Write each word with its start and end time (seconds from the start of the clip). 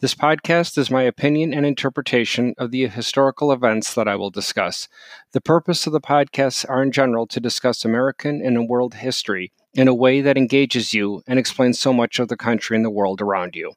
This 0.00 0.14
podcast 0.14 0.78
is 0.78 0.90
my 0.90 1.02
opinion 1.02 1.52
and 1.52 1.64
interpretation 1.64 2.54
of 2.58 2.70
the 2.70 2.86
historical 2.86 3.52
events 3.52 3.94
that 3.94 4.08
I 4.08 4.16
will 4.16 4.30
discuss. 4.30 4.88
The 5.32 5.40
purpose 5.40 5.86
of 5.86 5.92
the 5.92 6.00
podcasts 6.00 6.68
are 6.68 6.82
in 6.82 6.92
general 6.92 7.26
to 7.28 7.40
discuss 7.40 7.84
American 7.84 8.40
and 8.44 8.68
world 8.68 8.94
history 8.94 9.52
in 9.74 9.88
a 9.88 9.94
way 9.94 10.20
that 10.20 10.38
engages 10.38 10.94
you 10.94 11.22
and 11.26 11.38
explains 11.38 11.78
so 11.78 11.92
much 11.92 12.18
of 12.18 12.28
the 12.28 12.36
country 12.36 12.76
and 12.76 12.84
the 12.84 12.90
world 12.90 13.20
around 13.20 13.56
you 13.56 13.74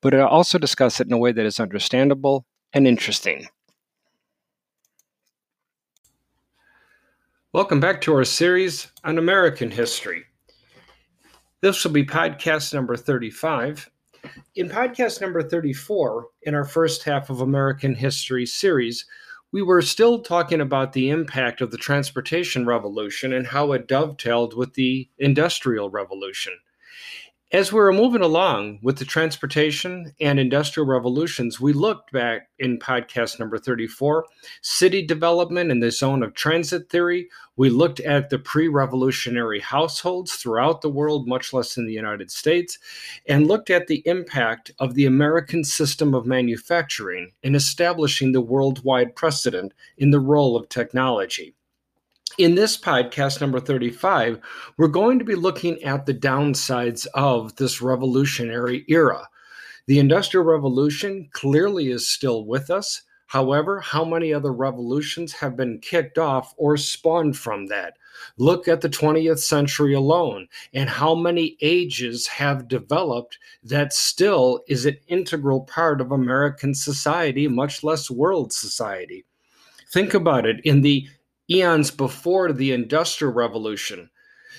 but 0.00 0.14
I 0.14 0.20
also 0.20 0.58
discuss 0.58 1.00
it 1.00 1.06
in 1.06 1.12
a 1.12 1.18
way 1.18 1.32
that 1.32 1.46
is 1.46 1.60
understandable 1.60 2.46
and 2.72 2.86
interesting. 2.86 3.46
Welcome 7.52 7.80
back 7.80 8.00
to 8.02 8.14
our 8.14 8.24
series 8.24 8.88
on 9.04 9.16
American 9.16 9.70
history. 9.70 10.24
This 11.60 11.84
will 11.84 11.92
be 11.92 12.04
podcast 12.04 12.74
number 12.74 12.96
35. 12.96 13.90
In 14.56 14.68
podcast 14.68 15.20
number 15.20 15.42
34, 15.42 16.28
in 16.42 16.54
our 16.54 16.64
first 16.64 17.02
half 17.02 17.28
of 17.28 17.40
American 17.40 17.92
history 17.92 18.46
series, 18.46 19.04
we 19.50 19.62
were 19.62 19.82
still 19.82 20.20
talking 20.20 20.60
about 20.60 20.92
the 20.92 21.10
impact 21.10 21.60
of 21.60 21.72
the 21.72 21.76
transportation 21.76 22.64
revolution 22.64 23.32
and 23.32 23.48
how 23.48 23.72
it 23.72 23.88
dovetailed 23.88 24.56
with 24.56 24.74
the 24.74 25.10
industrial 25.18 25.90
revolution. 25.90 26.56
As 27.54 27.72
we 27.72 27.78
were 27.78 27.92
moving 27.92 28.20
along 28.20 28.80
with 28.82 28.98
the 28.98 29.04
transportation 29.04 30.12
and 30.20 30.40
industrial 30.40 30.88
revolutions, 30.88 31.60
we 31.60 31.72
looked 31.72 32.10
back 32.10 32.48
in 32.58 32.80
podcast 32.80 33.38
number 33.38 33.58
34, 33.58 34.24
city 34.60 35.06
development 35.06 35.70
in 35.70 35.78
the 35.78 35.92
zone 35.92 36.24
of 36.24 36.34
transit 36.34 36.90
theory. 36.90 37.28
We 37.56 37.70
looked 37.70 38.00
at 38.00 38.28
the 38.28 38.40
pre 38.40 38.66
revolutionary 38.66 39.60
households 39.60 40.32
throughout 40.32 40.80
the 40.80 40.90
world, 40.90 41.28
much 41.28 41.52
less 41.52 41.76
in 41.76 41.86
the 41.86 41.92
United 41.92 42.32
States, 42.32 42.76
and 43.28 43.46
looked 43.46 43.70
at 43.70 43.86
the 43.86 44.02
impact 44.04 44.72
of 44.80 44.94
the 44.94 45.06
American 45.06 45.62
system 45.62 46.12
of 46.12 46.26
manufacturing 46.26 47.34
in 47.44 47.54
establishing 47.54 48.32
the 48.32 48.40
worldwide 48.40 49.14
precedent 49.14 49.72
in 49.96 50.10
the 50.10 50.18
role 50.18 50.56
of 50.56 50.68
technology. 50.68 51.54
In 52.36 52.56
this 52.56 52.76
podcast, 52.76 53.40
number 53.40 53.60
35, 53.60 54.40
we're 54.76 54.88
going 54.88 55.20
to 55.20 55.24
be 55.24 55.36
looking 55.36 55.80
at 55.84 56.04
the 56.04 56.14
downsides 56.14 57.06
of 57.14 57.54
this 57.54 57.80
revolutionary 57.80 58.84
era. 58.88 59.28
The 59.86 60.00
Industrial 60.00 60.44
Revolution 60.44 61.28
clearly 61.30 61.92
is 61.92 62.10
still 62.10 62.44
with 62.44 62.70
us. 62.70 63.02
However, 63.26 63.78
how 63.78 64.04
many 64.04 64.34
other 64.34 64.52
revolutions 64.52 65.32
have 65.34 65.56
been 65.56 65.78
kicked 65.78 66.18
off 66.18 66.54
or 66.56 66.76
spawned 66.76 67.38
from 67.38 67.66
that? 67.66 67.98
Look 68.36 68.66
at 68.66 68.80
the 68.80 68.88
20th 68.88 69.38
century 69.38 69.94
alone 69.94 70.48
and 70.72 70.90
how 70.90 71.14
many 71.14 71.56
ages 71.60 72.26
have 72.26 72.66
developed 72.66 73.38
that 73.62 73.92
still 73.92 74.64
is 74.66 74.86
an 74.86 74.96
integral 75.06 75.60
part 75.60 76.00
of 76.00 76.10
American 76.10 76.74
society, 76.74 77.46
much 77.46 77.84
less 77.84 78.10
world 78.10 78.52
society. 78.52 79.24
Think 79.92 80.14
about 80.14 80.44
it 80.44 80.56
in 80.64 80.80
the 80.80 81.06
eons 81.50 81.90
before 81.90 82.52
the 82.52 82.72
industrial 82.72 83.32
revolution 83.32 84.08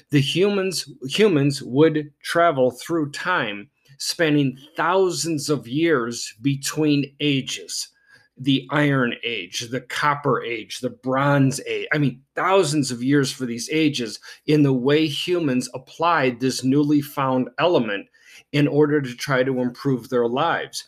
the 0.09 0.19
humans 0.19 0.91
humans 1.07 1.61
would 1.63 2.11
travel 2.21 2.71
through 2.71 3.11
time 3.11 3.69
spanning 3.97 4.57
thousands 4.75 5.49
of 5.49 5.67
years 5.67 6.33
between 6.41 7.15
ages. 7.19 7.89
The 8.37 8.67
iron 8.69 9.15
age 9.23 9.61
the 9.71 9.79
copper 9.79 10.43
age 10.43 10.79
the 10.79 10.89
bronze 10.89 11.61
age 11.65 11.87
i 11.93 11.97
mean 11.97 12.21
thousands 12.35 12.91
of 12.91 13.01
years 13.01 13.31
for 13.31 13.45
these 13.45 13.69
ages 13.71 14.19
in 14.45 14.61
the 14.63 14.73
way 14.73 15.07
humans 15.07 15.69
applied 15.73 16.41
this 16.41 16.61
newly 16.61 16.99
found 17.01 17.49
element 17.59 18.07
in 18.51 18.67
order 18.67 19.01
to 19.01 19.15
try 19.15 19.43
to 19.43 19.61
improve 19.61 20.09
their 20.09 20.27
lives. 20.27 20.85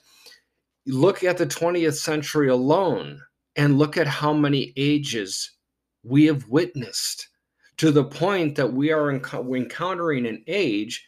Look 0.86 1.24
at 1.24 1.38
the 1.38 1.48
20th 1.48 1.96
century 1.96 2.50
alone 2.50 3.22
and 3.56 3.78
look 3.78 3.96
at 3.98 4.08
how 4.08 4.34
many 4.34 4.74
ages 4.76 5.57
we 6.08 6.26
have 6.26 6.48
witnessed 6.48 7.28
to 7.78 7.92
the 7.92 8.04
point 8.04 8.56
that 8.56 8.74
we 8.74 8.92
are 8.92 9.12
encountering 9.12 10.26
an 10.26 10.44
age 10.48 11.06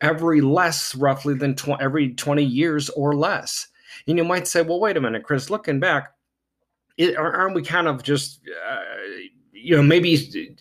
every 0.00 0.40
less 0.40 0.94
roughly 0.94 1.34
than 1.34 1.54
tw- 1.54 1.80
every 1.80 2.14
20 2.14 2.42
years 2.42 2.88
or 2.90 3.16
less. 3.16 3.68
And 4.06 4.18
you 4.18 4.24
might 4.24 4.46
say, 4.46 4.62
well, 4.62 4.80
wait 4.80 4.96
a 4.96 5.00
minute, 5.00 5.24
Chris, 5.24 5.50
looking 5.50 5.80
back, 5.80 6.12
it, 6.96 7.16
aren't 7.16 7.54
we 7.54 7.62
kind 7.62 7.86
of 7.86 8.02
just, 8.02 8.40
uh, 8.68 8.80
you 9.52 9.76
know, 9.76 9.82
maybe 9.82 10.56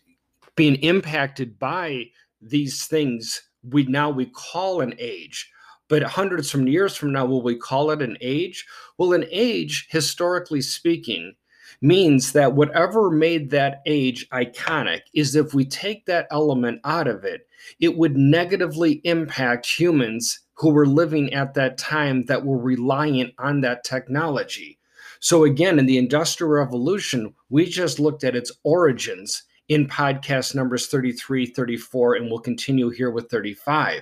being 0.56 0.76
impacted 0.76 1.58
by 1.58 2.06
these 2.42 2.86
things 2.86 3.42
we 3.64 3.84
now 3.84 4.10
we 4.10 4.26
call 4.26 4.82
an 4.82 4.94
age 5.00 5.50
but 5.88 6.04
hundreds 6.04 6.52
from 6.52 6.68
years 6.68 6.96
from 6.96 7.12
now 7.12 7.26
will 7.26 7.42
we 7.42 7.56
call 7.56 7.92
it 7.92 8.02
an 8.02 8.18
age 8.22 8.66
well 8.98 9.14
an 9.14 9.26
age 9.32 9.88
historically 9.90 10.62
speaking 10.62 11.34
means 11.82 12.32
that 12.32 12.54
whatever 12.54 13.12
made 13.12 13.50
that 13.52 13.82
age 13.86 14.28
iconic 14.30 15.02
is 15.14 15.36
if 15.36 15.54
we 15.54 15.66
take 15.66 16.06
that 16.06 16.28
element 16.32 16.82
out 16.84 17.08
of 17.08 17.24
it, 17.24 17.48
it 17.80 17.98
would 17.98 18.18
negatively 18.18 19.02
impact 19.04 19.66
humans 19.66 20.40
who 20.54 20.72
were 20.72 20.88
living 20.88 21.34
at 21.34 21.54
that 21.54 21.78
time 21.78 22.26
that 22.26 22.44
were 22.44 22.58
reliant 22.58 23.34
on 23.38 23.62
that 23.62 23.84
technology. 23.84 24.80
So, 25.20 25.44
again, 25.44 25.80
in 25.80 25.86
the 25.86 25.98
Industrial 25.98 26.52
Revolution, 26.52 27.34
we 27.50 27.66
just 27.66 28.00
looked 28.00 28.24
at 28.24 28.36
its 28.36 28.52
origins 28.64 29.44
in 29.70 29.88
podcast 29.88 30.56
numbers 30.56 30.88
33, 30.88 31.48
34, 31.48 32.16
and 32.16 32.30
we'll 32.30 32.40
continue 32.40 32.90
here 32.90 33.12
with 33.12 33.30
35. 33.30 34.02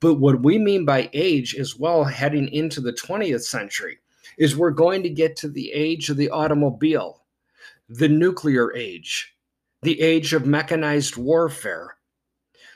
But 0.00 0.14
what 0.14 0.42
we 0.42 0.58
mean 0.58 0.84
by 0.84 1.10
age 1.12 1.54
is 1.54 1.78
well 1.78 2.04
heading 2.04 2.48
into 2.48 2.80
the 2.80 2.92
20th 2.92 3.42
century 3.42 3.98
is 4.38 4.56
we're 4.56 4.70
going 4.70 5.02
to 5.02 5.10
get 5.10 5.36
to 5.36 5.48
the 5.48 5.70
age 5.72 6.10
of 6.10 6.16
the 6.16 6.30
automobile, 6.30 7.24
the 7.88 8.08
nuclear 8.08 8.74
age, 8.74 9.34
the 9.82 10.00
age 10.00 10.32
of 10.32 10.46
mechanized 10.46 11.16
warfare, 11.16 11.96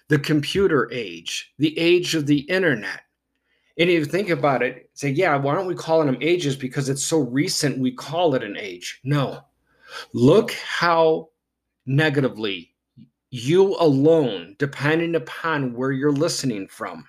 the 0.09 0.19
computer 0.19 0.91
age, 0.93 1.53
the 1.59 1.79
age 1.79 2.15
of 2.15 2.27
the 2.27 2.41
internet. 2.41 3.01
And 3.79 3.89
if 3.89 3.99
you 4.01 4.05
think 4.07 4.31
about 4.31 4.63
it, 4.63 4.91
say, 4.95 5.11
yeah, 5.11 5.37
why 5.37 5.55
don't 5.55 5.67
we 5.67 5.75
call 5.75 6.05
them 6.05 6.19
ages 6.21 6.57
because 6.57 6.89
it's 6.89 7.05
so 7.05 7.19
recent 7.19 7.79
we 7.79 7.93
call 7.93 8.35
it 8.35 8.43
an 8.43 8.57
age? 8.57 9.01
No. 9.05 9.41
Look 10.13 10.53
how 10.53 11.29
negatively 11.87 12.75
you 13.31 13.77
alone, 13.77 14.57
depending 14.59 15.15
upon 15.15 15.75
where 15.75 15.93
you're 15.93 16.13
listening 16.13 16.67
from, 16.69 17.07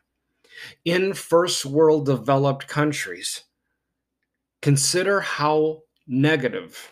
in 0.85 1.13
first 1.13 1.65
world 1.65 2.05
developed 2.05 2.67
countries, 2.67 3.43
Consider 4.61 5.21
how 5.21 5.83
negative 6.05 6.91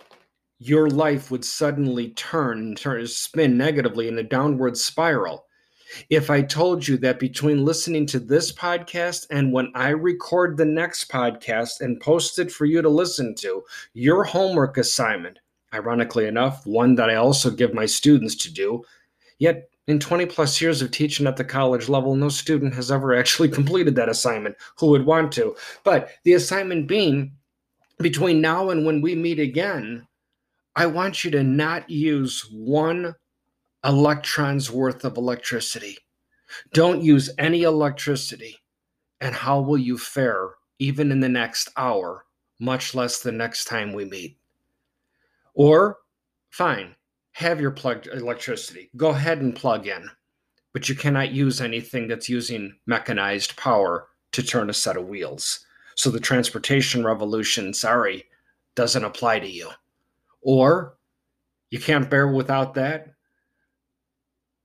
your 0.60 0.90
life 0.90 1.30
would 1.30 1.44
suddenly 1.44 2.12
turn, 2.12 2.76
turn 2.76 3.06
spin 3.08 3.58
negatively 3.58 4.08
in 4.08 4.18
a 4.18 4.24
downward 4.24 4.78
spiral. 4.78 5.46
If 6.10 6.30
I 6.30 6.42
told 6.42 6.88
you 6.88 6.98
that 7.00 7.20
between 7.20 7.66
listening 7.66 8.06
to 8.08 8.20
this 8.20 8.54
podcast 8.54 9.28
and 9.32 9.52
when 9.52 9.72
I 9.76 9.90
record 9.90 10.56
the 10.56 10.66
next 10.66 11.10
podcast 11.10 11.82
and 11.82 12.00
post 12.00 12.40
it 12.40 12.52
for 12.52 12.66
you 12.66 12.82
to 12.82 12.90
listen 12.90 13.36
to, 13.36 13.64
your 13.94 14.24
homework 14.24 14.78
assignment, 14.78 15.40
ironically 15.74 16.26
enough, 16.26 16.66
one 16.66 16.96
that 16.96 17.10
I 17.10 17.16
also 17.16 17.52
give 17.52 17.74
my 17.74 17.86
students 17.86 18.36
to 18.36 18.54
do, 18.54 18.84
yet 19.40 19.70
in 19.88 20.00
20 20.00 20.26
plus 20.26 20.62
years 20.62 20.82
of 20.82 20.92
teaching 20.92 21.28
at 21.28 21.36
the 21.36 21.44
college 21.44 21.90
level, 21.90 22.16
no 22.16 22.30
student 22.30 22.74
has 22.74 22.92
ever 22.92 23.14
actually 23.14 23.50
completed 23.60 23.96
that 23.96 24.10
assignment 24.10 24.56
who 24.78 24.88
would 24.88 25.06
want 25.06 25.32
to. 25.34 25.56
But 25.84 26.12
the 26.24 26.34
assignment 26.34 26.88
being 26.88 27.34
between 28.00 28.42
now 28.42 28.70
and 28.70 28.86
when 28.86 29.02
we 29.02 29.16
meet 29.16 29.40
again, 29.40 30.08
I 30.76 30.86
want 30.86 31.24
you 31.24 31.32
to 31.32 31.44
not 31.44 31.90
use 31.90 32.48
one 32.52 33.16
electron's 33.84 34.72
worth 34.72 35.04
of 35.06 35.18
electricity. 35.18 35.98
Don't 36.74 37.02
use 37.02 37.30
any 37.38 37.64
electricity. 37.64 38.58
And 39.20 39.34
how 39.34 39.60
will 39.62 39.80
you 39.80 39.98
fare 39.98 40.52
even 40.80 41.12
in 41.12 41.20
the 41.20 41.30
next 41.30 41.70
hour, 41.76 42.26
much 42.60 42.94
less 42.94 43.20
the 43.20 43.32
next 43.32 43.66
time 43.66 43.94
we 43.94 44.06
meet? 44.06 44.38
Or, 45.56 45.98
fine, 46.52 46.96
have 47.32 47.60
your 47.60 47.72
plugged 47.72 48.08
electricity. 48.08 48.92
Go 48.96 49.10
ahead 49.10 49.42
and 49.42 49.56
plug 49.56 49.88
in. 49.88 50.08
But 50.74 50.88
you 50.88 50.94
cannot 50.94 51.32
use 51.32 51.60
anything 51.60 52.08
that's 52.08 52.30
using 52.30 52.78
mechanized 52.86 53.58
power 53.58 54.10
to 54.34 54.44
turn 54.44 54.70
a 54.70 54.74
set 54.74 54.98
of 54.98 55.08
wheels. 55.08 55.66
So 55.98 56.12
the 56.12 56.20
transportation 56.20 57.04
revolution, 57.04 57.74
sorry, 57.74 58.26
doesn't 58.76 59.04
apply 59.04 59.40
to 59.40 59.50
you. 59.50 59.70
Or 60.42 60.96
you 61.72 61.80
can't 61.80 62.10
bear 62.10 62.28
without 62.28 62.76
that. 62.76 63.14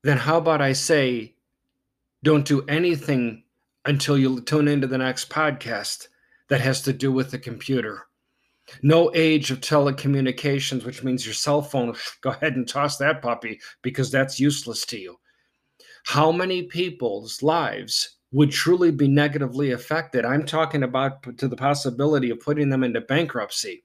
then 0.03 0.19
how 0.19 0.37
about 0.37 0.61
I 0.61 0.75
say, 0.75 1.35
don't 2.23 2.47
do 2.47 2.63
anything 2.69 3.45
until 3.87 4.19
you 4.19 4.43
tune 4.43 4.69
into 4.69 4.87
the 4.87 4.99
next 4.99 5.31
podcast 5.31 6.09
that 6.49 6.61
has 6.61 6.83
to 6.83 6.93
do 6.93 7.11
with 7.11 7.31
the 7.31 7.39
computer. 7.39 8.07
No 8.83 9.11
age 9.15 9.51
of 9.51 9.61
telecommunications, 9.61 10.85
which 10.85 11.03
means 11.03 11.25
your 11.25 11.35
cell 11.35 11.63
phone, 11.63 11.95
go 12.21 12.31
ahead 12.31 12.57
and 12.57 12.69
toss 12.69 12.99
that 12.99 13.23
puppy 13.23 13.59
because 13.81 14.11
that's 14.11 14.39
useless 14.39 14.85
to 14.87 14.99
you. 14.99 15.19
How 16.05 16.31
many 16.31 16.65
people's 16.65 17.43
lives 17.43 18.19
would 18.33 18.51
truly 18.51 18.91
be 18.91 19.09
negatively 19.09 19.73
affected? 19.73 20.25
I'm 20.25 20.45
talking 20.45 20.83
about 20.83 21.37
to 21.39 21.49
the 21.49 21.57
possibility 21.57 22.31
of 22.31 22.41
putting 22.41 22.71
them 22.71 22.83
into 22.83 23.01
bankruptcy 23.03 23.85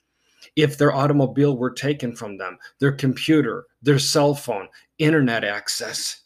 if 0.55 0.77
their 0.77 0.93
automobile 0.93 1.57
were 1.57 1.71
taken 1.71 2.15
from 2.15 2.37
them, 2.37 2.57
their 2.79 2.93
computer, 2.93 3.65
their 3.81 3.99
cell 3.99 4.33
phone, 4.33 4.67
internet 4.97 5.43
access. 5.43 6.21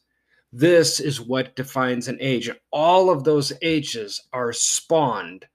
This 0.54 1.00
is 1.00 1.20
what 1.20 1.56
defines 1.56 2.08
an 2.08 2.18
age. 2.22 2.50
All 2.72 3.10
of 3.10 3.24
those 3.24 3.54
ages 3.62 4.22
are 4.34 4.54
spawned 4.54 5.46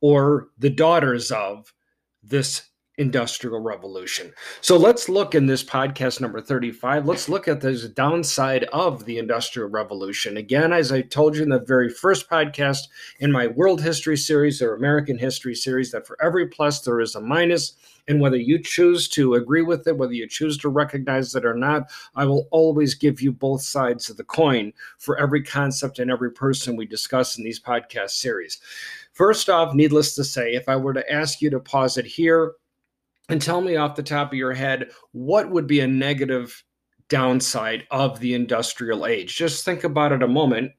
or 0.00 0.48
the 0.58 0.70
daughters 0.70 1.30
of 1.30 1.72
this 2.22 2.62
industrial 2.96 3.60
revolution. 3.60 4.32
So 4.60 4.76
let's 4.76 5.08
look 5.08 5.34
in 5.34 5.46
this 5.46 5.64
podcast 5.64 6.20
number 6.20 6.40
35. 6.40 7.06
Let's 7.06 7.28
look 7.28 7.48
at 7.48 7.60
the 7.60 7.92
downside 7.94 8.64
of 8.64 9.04
the 9.04 9.18
industrial 9.18 9.68
revolution. 9.68 10.36
Again, 10.36 10.72
as 10.72 10.92
I 10.92 11.02
told 11.02 11.36
you 11.36 11.42
in 11.42 11.48
the 11.48 11.58
very 11.58 11.88
first 11.88 12.30
podcast 12.30 12.88
in 13.18 13.32
my 13.32 13.48
world 13.48 13.82
history 13.82 14.16
series 14.16 14.62
or 14.62 14.74
American 14.74 15.18
history 15.18 15.54
series, 15.54 15.90
that 15.90 16.06
for 16.06 16.16
every 16.22 16.46
plus 16.46 16.82
there 16.82 17.00
is 17.00 17.14
a 17.14 17.20
minus. 17.20 17.76
And 18.06 18.20
whether 18.20 18.36
you 18.36 18.62
choose 18.62 19.08
to 19.10 19.34
agree 19.34 19.62
with 19.62 19.86
it, 19.88 19.96
whether 19.96 20.12
you 20.12 20.28
choose 20.28 20.58
to 20.58 20.68
recognize 20.68 21.34
it 21.34 21.46
or 21.46 21.54
not, 21.54 21.90
I 22.14 22.26
will 22.26 22.46
always 22.50 22.94
give 22.94 23.22
you 23.22 23.32
both 23.32 23.62
sides 23.62 24.10
of 24.10 24.18
the 24.18 24.24
coin 24.24 24.74
for 24.98 25.18
every 25.18 25.42
concept 25.42 25.98
and 25.98 26.10
every 26.10 26.30
person 26.30 26.76
we 26.76 26.86
discuss 26.86 27.38
in 27.38 27.44
these 27.44 27.60
podcast 27.60 28.10
series. 28.10 28.60
First 29.12 29.48
off, 29.48 29.74
needless 29.74 30.14
to 30.16 30.24
say, 30.24 30.52
if 30.52 30.68
I 30.68 30.76
were 30.76 30.92
to 30.92 31.10
ask 31.10 31.40
you 31.40 31.48
to 31.50 31.60
pause 31.60 31.96
it 31.96 32.04
here 32.04 32.52
and 33.28 33.40
tell 33.40 33.60
me 33.60 33.76
off 33.76 33.96
the 33.96 34.02
top 34.02 34.32
of 34.32 34.38
your 34.38 34.52
head 34.52 34.90
what 35.12 35.50
would 35.50 35.66
be 35.66 35.80
a 35.80 35.86
negative 35.86 36.62
downside 37.08 37.86
of 37.90 38.20
the 38.20 38.34
industrial 38.34 39.06
age, 39.06 39.36
just 39.36 39.64
think 39.64 39.84
about 39.84 40.12
it 40.12 40.22
a 40.22 40.28
moment. 40.28 40.72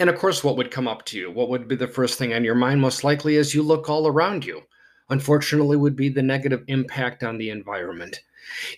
And 0.00 0.08
of 0.08 0.16
course, 0.16 0.44
what 0.44 0.56
would 0.56 0.70
come 0.70 0.86
up 0.86 1.04
to 1.06 1.18
you? 1.18 1.30
What 1.30 1.48
would 1.48 1.66
be 1.66 1.74
the 1.74 1.88
first 1.88 2.18
thing 2.18 2.32
on 2.32 2.44
your 2.44 2.54
mind, 2.54 2.80
most 2.80 3.02
likely, 3.02 3.36
as 3.36 3.54
you 3.54 3.62
look 3.62 3.88
all 3.88 4.06
around 4.06 4.44
you? 4.44 4.62
unfortunately, 5.10 5.76
would 5.76 5.96
be 5.96 6.08
the 6.08 6.22
negative 6.22 6.62
impact 6.68 7.22
on 7.22 7.38
the 7.38 7.50
environment. 7.50 8.20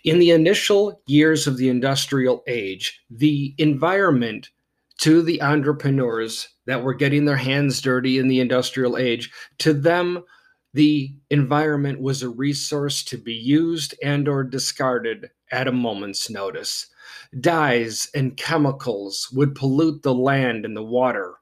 In 0.05 0.19
the 0.19 0.31
initial 0.31 1.01
years 1.07 1.47
of 1.47 1.57
the 1.57 1.69
industrial 1.69 2.43
age, 2.47 3.01
the 3.11 3.55
environment 3.59 4.51
to 4.99 5.23
the 5.23 5.41
entrepreneurs 5.43 6.49
that 6.67 6.83
were 6.83 6.95
getting 6.95 7.25
their 7.25 7.37
hands 7.37 7.81
dirty 7.81 8.19
in 8.19 8.29
the 8.29 8.41
industrial 8.41 8.97
age, 8.97 9.31
to 9.59 9.73
them, 9.73 10.23
the 10.73 11.13
environment 11.31 12.01
was 12.01 12.23
a 12.23 12.29
resource 12.29 13.03
to 13.05 13.19
be 13.19 13.35
used 13.35 13.95
and 14.03 14.29
or 14.29 14.45
discarded 14.45 15.31
at 15.51 15.69
a 15.69 15.73
moment's 15.73 16.31
notice. 16.31 16.87
Dyes 17.41 18.09
and 18.15 18.37
chemicals 18.37 19.29
would 19.33 19.55
pollute 19.55 20.03
the 20.03 20.15
land 20.15 20.65
and 20.65 20.77
the 20.77 20.83
water 20.83 21.37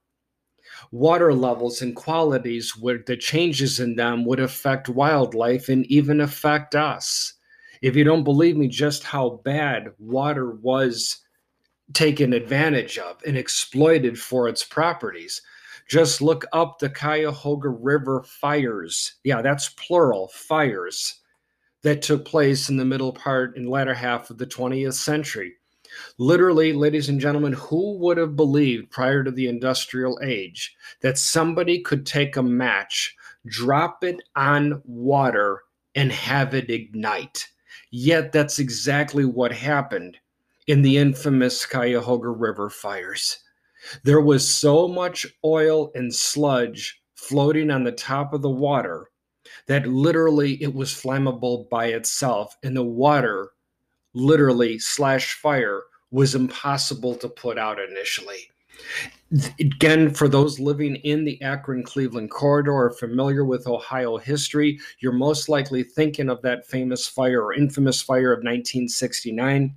water 0.91 1.35
levels 1.35 1.83
and 1.83 1.95
qualities 1.95 2.77
where 2.77 3.03
the 3.07 3.17
changes 3.17 3.81
in 3.81 3.97
them 3.97 4.25
would 4.25 4.41
affect 4.41 4.89
wildlife 4.89 5.69
and 5.69 5.85
even 5.87 6.21
affect 6.21 6.75
us. 6.75 7.35
If 7.83 7.95
you 7.95 8.05
don't 8.05 8.25
believe 8.25 8.57
me, 8.57 8.69
just 8.69 9.05
how 9.05 9.41
bad 9.45 9.93
water 9.99 10.53
was 10.53 11.19
taken 11.93 12.33
advantage 12.33 12.99
of 12.99 13.23
and 13.27 13.37
exploited 13.37 14.19
for 14.19 14.49
its 14.49 14.65
properties. 14.65 15.41
Just 15.88 16.20
look 16.20 16.44
up 16.52 16.79
the 16.79 16.90
Cuyahoga 16.90 17.70
River 17.70 18.23
fires. 18.23 19.14
Yeah, 19.25 19.40
that's 19.40 19.70
plural 19.70 20.29
fires 20.29 21.20
that 21.82 22.02
took 22.02 22.25
place 22.25 22.69
in 22.69 22.76
the 22.76 22.85
middle 22.85 23.12
part 23.12 23.56
and 23.56 23.69
latter 23.69 23.94
half 23.94 24.29
of 24.29 24.37
the 24.37 24.46
20th 24.46 24.94
century. 24.94 25.55
Literally, 26.19 26.75
ladies 26.75 27.08
and 27.08 27.19
gentlemen, 27.19 27.55
who 27.55 27.96
would 27.99 28.19
have 28.19 28.37
believed 28.37 28.90
prior 28.90 29.25
to 29.25 29.31
the 29.31 29.49
industrial 29.49 30.19
age 30.23 30.76
that 31.00 31.17
somebody 31.17 31.81
could 31.81 32.05
take 32.05 32.37
a 32.37 32.43
match, 32.43 33.17
drop 33.46 34.05
it 34.05 34.23
on 34.37 34.82
water, 34.85 35.62
and 35.94 36.12
have 36.12 36.55
it 36.55 36.69
ignite? 36.69 37.49
Yet 37.90 38.32
that's 38.32 38.58
exactly 38.58 39.25
what 39.25 39.52
happened 39.52 40.19
in 40.67 40.82
the 40.82 40.99
infamous 40.99 41.64
Cuyahoga 41.64 42.29
River 42.29 42.69
fires. 42.69 43.38
There 44.05 44.20
was 44.20 44.49
so 44.49 44.88
much 44.88 45.26
oil 45.44 45.90
and 45.94 46.14
sludge 46.14 47.00
floating 47.14 47.70
on 47.70 47.85
the 47.85 47.93
top 47.93 48.32
of 48.32 48.43
the 48.43 48.50
water 48.50 49.11
that 49.67 49.87
literally 49.87 50.62
it 50.62 50.75
was 50.75 50.90
flammable 50.90 51.69
by 51.69 51.87
itself, 51.87 52.56
and 52.62 52.76
the 52.76 52.82
water 52.82 53.50
literally 54.14 54.79
slash 54.79 55.35
fire 55.35 55.82
was 56.11 56.35
impossible 56.35 57.14
to 57.17 57.29
put 57.29 57.58
out 57.58 57.79
initially. 57.79 58.50
Again, 59.61 60.11
for 60.11 60.29
those 60.29 60.58
living 60.58 60.96
in 60.96 61.25
the 61.25 61.40
Akron 61.43 61.82
Cleveland 61.82 62.31
corridor 62.31 62.73
or 62.73 62.90
familiar 62.90 63.44
with 63.44 63.67
Ohio 63.67 64.17
history, 64.17 64.79
you're 65.00 65.12
most 65.12 65.49
likely 65.49 65.82
thinking 65.82 66.31
of 66.31 66.40
that 66.43 66.67
famous 66.67 67.06
fire 67.06 67.43
or 67.43 67.52
infamous 67.52 68.00
fire 68.00 68.32
of 68.32 68.38
1969. 68.38 69.75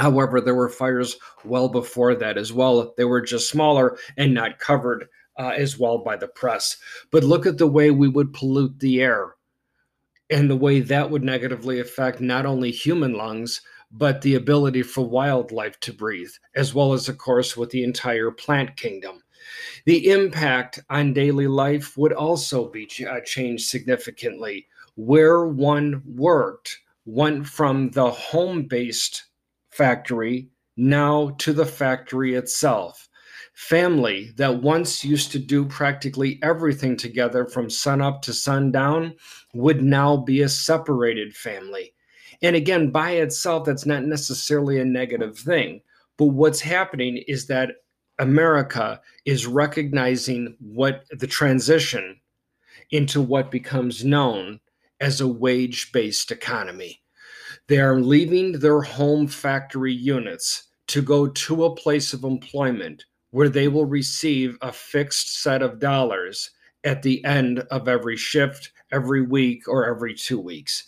However, 0.00 0.40
there 0.40 0.54
were 0.54 0.70
fires 0.70 1.18
well 1.44 1.68
before 1.68 2.14
that 2.14 2.38
as 2.38 2.54
well. 2.54 2.94
They 2.96 3.04
were 3.04 3.20
just 3.20 3.50
smaller 3.50 3.98
and 4.16 4.32
not 4.32 4.58
covered 4.58 5.08
uh, 5.38 5.52
as 5.54 5.78
well 5.78 5.98
by 5.98 6.16
the 6.16 6.26
press. 6.26 6.78
But 7.10 7.22
look 7.22 7.44
at 7.44 7.58
the 7.58 7.66
way 7.66 7.90
we 7.90 8.08
would 8.08 8.32
pollute 8.32 8.78
the 8.78 9.02
air 9.02 9.34
and 10.30 10.48
the 10.48 10.56
way 10.56 10.80
that 10.80 11.10
would 11.10 11.22
negatively 11.22 11.80
affect 11.80 12.18
not 12.18 12.46
only 12.46 12.70
human 12.70 13.12
lungs, 13.12 13.60
but 13.90 14.22
the 14.22 14.36
ability 14.36 14.82
for 14.82 15.06
wildlife 15.06 15.78
to 15.80 15.92
breathe, 15.92 16.32
as 16.54 16.72
well 16.72 16.94
as, 16.94 17.06
of 17.10 17.18
course, 17.18 17.54
with 17.54 17.68
the 17.68 17.84
entire 17.84 18.30
plant 18.30 18.76
kingdom. 18.76 19.22
The 19.84 20.10
impact 20.10 20.80
on 20.88 21.12
daily 21.12 21.46
life 21.46 21.98
would 21.98 22.14
also 22.14 22.70
be 22.70 22.88
uh, 23.06 23.20
changed 23.26 23.68
significantly. 23.68 24.66
Where 24.94 25.44
one 25.44 26.02
worked 26.06 26.78
went 27.04 27.46
from 27.46 27.90
the 27.90 28.10
home 28.10 28.62
based 28.62 29.24
factory 29.70 30.48
now 30.76 31.30
to 31.38 31.52
the 31.52 31.66
factory 31.66 32.34
itself. 32.34 33.08
Family 33.54 34.32
that 34.36 34.62
once 34.62 35.04
used 35.04 35.32
to 35.32 35.38
do 35.38 35.66
practically 35.66 36.38
everything 36.42 36.96
together 36.96 37.44
from 37.44 37.68
sunup 37.68 38.22
to 38.22 38.32
sundown 38.32 39.14
would 39.54 39.82
now 39.82 40.16
be 40.16 40.42
a 40.42 40.48
separated 40.48 41.34
family 41.34 41.92
and 42.42 42.56
again, 42.56 42.90
by 42.90 43.12
itself, 43.12 43.66
that's 43.66 43.86
not 43.86 44.04
necessarily 44.04 44.80
a 44.80 44.84
negative 44.84 45.38
thing. 45.38 45.82
But 46.16 46.26
what's 46.26 46.60
happening 46.60 47.18
is 47.28 47.46
that 47.46 47.72
America 48.18 49.00
is 49.24 49.46
recognizing 49.46 50.56
what 50.58 51.04
the 51.10 51.26
transition 51.26 52.20
into 52.90 53.20
what 53.20 53.50
becomes 53.50 54.04
known 54.04 54.60
as 55.00 55.20
a 55.20 55.28
wage 55.28 55.92
based 55.92 56.30
economy. 56.30 56.99
They 57.70 57.78
are 57.78 58.00
leaving 58.00 58.58
their 58.58 58.80
home 58.80 59.28
factory 59.28 59.94
units 59.94 60.64
to 60.88 61.00
go 61.00 61.28
to 61.28 61.66
a 61.66 61.76
place 61.76 62.12
of 62.12 62.24
employment 62.24 63.04
where 63.30 63.48
they 63.48 63.68
will 63.68 63.84
receive 63.84 64.58
a 64.60 64.72
fixed 64.72 65.40
set 65.40 65.62
of 65.62 65.78
dollars 65.78 66.50
at 66.82 67.00
the 67.04 67.24
end 67.24 67.60
of 67.70 67.86
every 67.86 68.16
shift 68.16 68.72
every 68.90 69.22
week 69.22 69.68
or 69.68 69.86
every 69.86 70.14
two 70.14 70.40
weeks. 70.40 70.82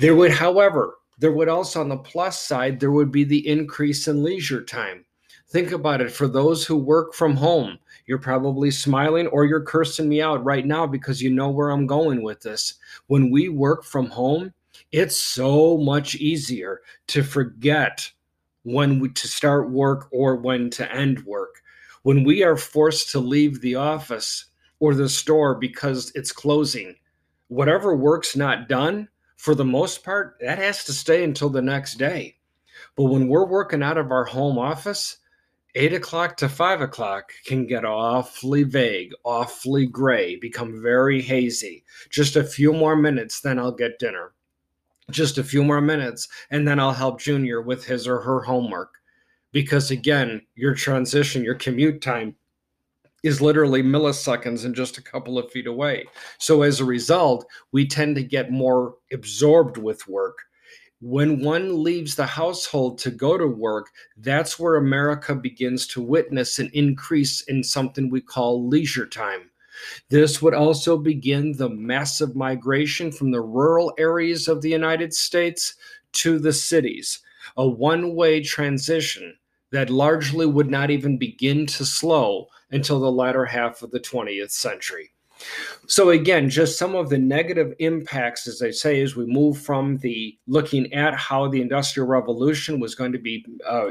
There 0.00 0.16
would, 0.16 0.30
however, 0.30 0.94
there 1.18 1.32
would 1.32 1.50
also, 1.50 1.82
on 1.82 1.90
the 1.90 1.98
plus 1.98 2.40
side, 2.40 2.80
there 2.80 2.92
would 2.92 3.12
be 3.12 3.24
the 3.24 3.46
increase 3.46 4.08
in 4.08 4.24
leisure 4.24 4.64
time. 4.64 5.04
Think 5.50 5.72
about 5.72 6.00
it 6.00 6.10
for 6.10 6.28
those 6.28 6.64
who 6.64 6.78
work 6.78 7.12
from 7.12 7.36
home. 7.36 7.78
You're 8.06 8.16
probably 8.16 8.70
smiling 8.70 9.26
or 9.26 9.44
you're 9.44 9.60
cursing 9.60 10.08
me 10.08 10.22
out 10.22 10.42
right 10.42 10.64
now 10.64 10.86
because 10.86 11.20
you 11.20 11.28
know 11.28 11.50
where 11.50 11.68
I'm 11.68 11.86
going 11.86 12.22
with 12.22 12.40
this. 12.40 12.72
When 13.08 13.30
we 13.30 13.50
work 13.50 13.84
from 13.84 14.06
home, 14.06 14.54
it's 14.96 15.20
so 15.20 15.76
much 15.76 16.14
easier 16.14 16.80
to 17.06 17.22
forget 17.22 18.10
when 18.62 18.98
we, 18.98 19.10
to 19.10 19.28
start 19.28 19.70
work 19.70 20.08
or 20.10 20.36
when 20.36 20.70
to 20.70 20.90
end 20.90 21.22
work. 21.26 21.56
When 22.02 22.24
we 22.24 22.42
are 22.42 22.56
forced 22.56 23.10
to 23.10 23.20
leave 23.20 23.60
the 23.60 23.74
office 23.74 24.46
or 24.80 24.94
the 24.94 25.10
store 25.10 25.54
because 25.54 26.12
it's 26.14 26.32
closing, 26.32 26.96
whatever 27.48 27.94
work's 27.94 28.36
not 28.36 28.70
done, 28.70 29.06
for 29.36 29.54
the 29.54 29.66
most 29.66 30.02
part, 30.02 30.38
that 30.40 30.56
has 30.56 30.82
to 30.84 30.94
stay 30.94 31.24
until 31.24 31.50
the 31.50 31.60
next 31.60 31.96
day. 31.96 32.36
But 32.96 33.04
when 33.04 33.28
we're 33.28 33.44
working 33.46 33.82
out 33.82 33.98
of 33.98 34.10
our 34.10 34.24
home 34.24 34.56
office, 34.56 35.18
eight 35.74 35.92
o'clock 35.92 36.38
to 36.38 36.48
five 36.48 36.80
o'clock 36.80 37.32
can 37.44 37.66
get 37.66 37.84
awfully 37.84 38.62
vague, 38.62 39.12
awfully 39.24 39.84
gray, 39.86 40.36
become 40.36 40.80
very 40.82 41.20
hazy. 41.20 41.84
Just 42.08 42.34
a 42.34 42.42
few 42.42 42.72
more 42.72 42.96
minutes, 42.96 43.42
then 43.42 43.58
I'll 43.58 43.72
get 43.72 43.98
dinner. 43.98 44.32
Just 45.10 45.38
a 45.38 45.44
few 45.44 45.62
more 45.62 45.80
minutes, 45.80 46.28
and 46.50 46.66
then 46.66 46.80
I'll 46.80 46.92
help 46.92 47.20
Junior 47.20 47.60
with 47.62 47.84
his 47.84 48.08
or 48.08 48.20
her 48.20 48.40
homework. 48.40 48.94
Because 49.52 49.90
again, 49.90 50.42
your 50.54 50.74
transition, 50.74 51.44
your 51.44 51.54
commute 51.54 52.02
time 52.02 52.34
is 53.22 53.40
literally 53.40 53.82
milliseconds 53.82 54.64
and 54.64 54.74
just 54.74 54.98
a 54.98 55.02
couple 55.02 55.38
of 55.38 55.50
feet 55.50 55.66
away. 55.66 56.04
So 56.38 56.62
as 56.62 56.80
a 56.80 56.84
result, 56.84 57.46
we 57.72 57.86
tend 57.86 58.16
to 58.16 58.22
get 58.22 58.50
more 58.50 58.96
absorbed 59.12 59.78
with 59.78 60.06
work. 60.06 60.38
When 61.00 61.40
one 61.40 61.82
leaves 61.82 62.14
the 62.14 62.26
household 62.26 62.98
to 62.98 63.10
go 63.10 63.36
to 63.38 63.46
work, 63.46 63.90
that's 64.16 64.58
where 64.58 64.76
America 64.76 65.34
begins 65.34 65.86
to 65.88 66.00
witness 66.00 66.58
an 66.58 66.70
increase 66.72 67.42
in 67.42 67.62
something 67.62 68.10
we 68.10 68.20
call 68.20 68.68
leisure 68.68 69.06
time. 69.06 69.50
This 70.08 70.40
would 70.40 70.54
also 70.54 70.96
begin 70.96 71.52
the 71.52 71.68
massive 71.68 72.36
migration 72.36 73.12
from 73.12 73.30
the 73.30 73.40
rural 73.40 73.92
areas 73.98 74.48
of 74.48 74.62
the 74.62 74.70
United 74.70 75.12
States 75.14 75.74
to 76.12 76.38
the 76.38 76.52
cities, 76.52 77.20
a 77.56 77.66
one 77.68 78.14
way 78.14 78.42
transition 78.42 79.36
that 79.72 79.90
largely 79.90 80.46
would 80.46 80.70
not 80.70 80.90
even 80.90 81.18
begin 81.18 81.66
to 81.66 81.84
slow 81.84 82.46
until 82.70 83.00
the 83.00 83.10
latter 83.10 83.44
half 83.44 83.82
of 83.82 83.90
the 83.90 84.00
20th 84.00 84.50
century. 84.50 85.10
So 85.86 86.10
again, 86.10 86.48
just 86.48 86.78
some 86.78 86.94
of 86.94 87.10
the 87.10 87.18
negative 87.18 87.74
impacts, 87.78 88.48
as 88.48 88.62
I 88.62 88.70
say, 88.70 89.02
as 89.02 89.16
we 89.16 89.26
move 89.26 89.58
from 89.58 89.98
the 89.98 90.36
looking 90.46 90.92
at 90.92 91.14
how 91.14 91.48
the 91.48 91.60
Industrial 91.60 92.06
Revolution 92.06 92.80
was 92.80 92.94
going 92.94 93.12
to 93.12 93.18
be 93.18 93.44
uh, 93.66 93.90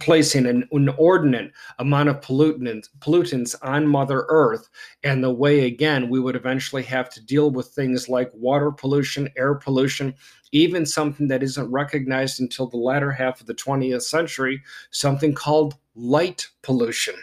placing 0.00 0.46
an 0.46 0.68
inordinate 0.72 1.52
amount 1.78 2.08
of 2.08 2.20
pollutants 2.20 2.88
pollutants 3.00 3.54
on 3.62 3.86
mother 3.86 4.26
earth. 4.28 4.68
And 5.02 5.24
the 5.24 5.32
way 5.32 5.66
again 5.66 6.08
we 6.08 6.20
would 6.20 6.36
eventually 6.36 6.82
have 6.84 7.08
to 7.10 7.24
deal 7.24 7.50
with 7.50 7.68
things 7.68 8.08
like 8.08 8.30
water 8.34 8.70
pollution 8.70 9.28
air 9.36 9.54
pollution 9.54 10.14
even 10.52 10.86
something 10.86 11.28
that 11.28 11.42
isn't 11.42 11.70
recognized 11.70 12.40
until 12.40 12.66
the 12.66 12.76
latter 12.76 13.10
half 13.10 13.40
of 13.40 13.46
the 13.46 13.54
20th 13.54 14.02
century 14.02 14.62
something 14.90 15.34
called 15.34 15.76
light 15.94 16.46
pollution 16.62 17.14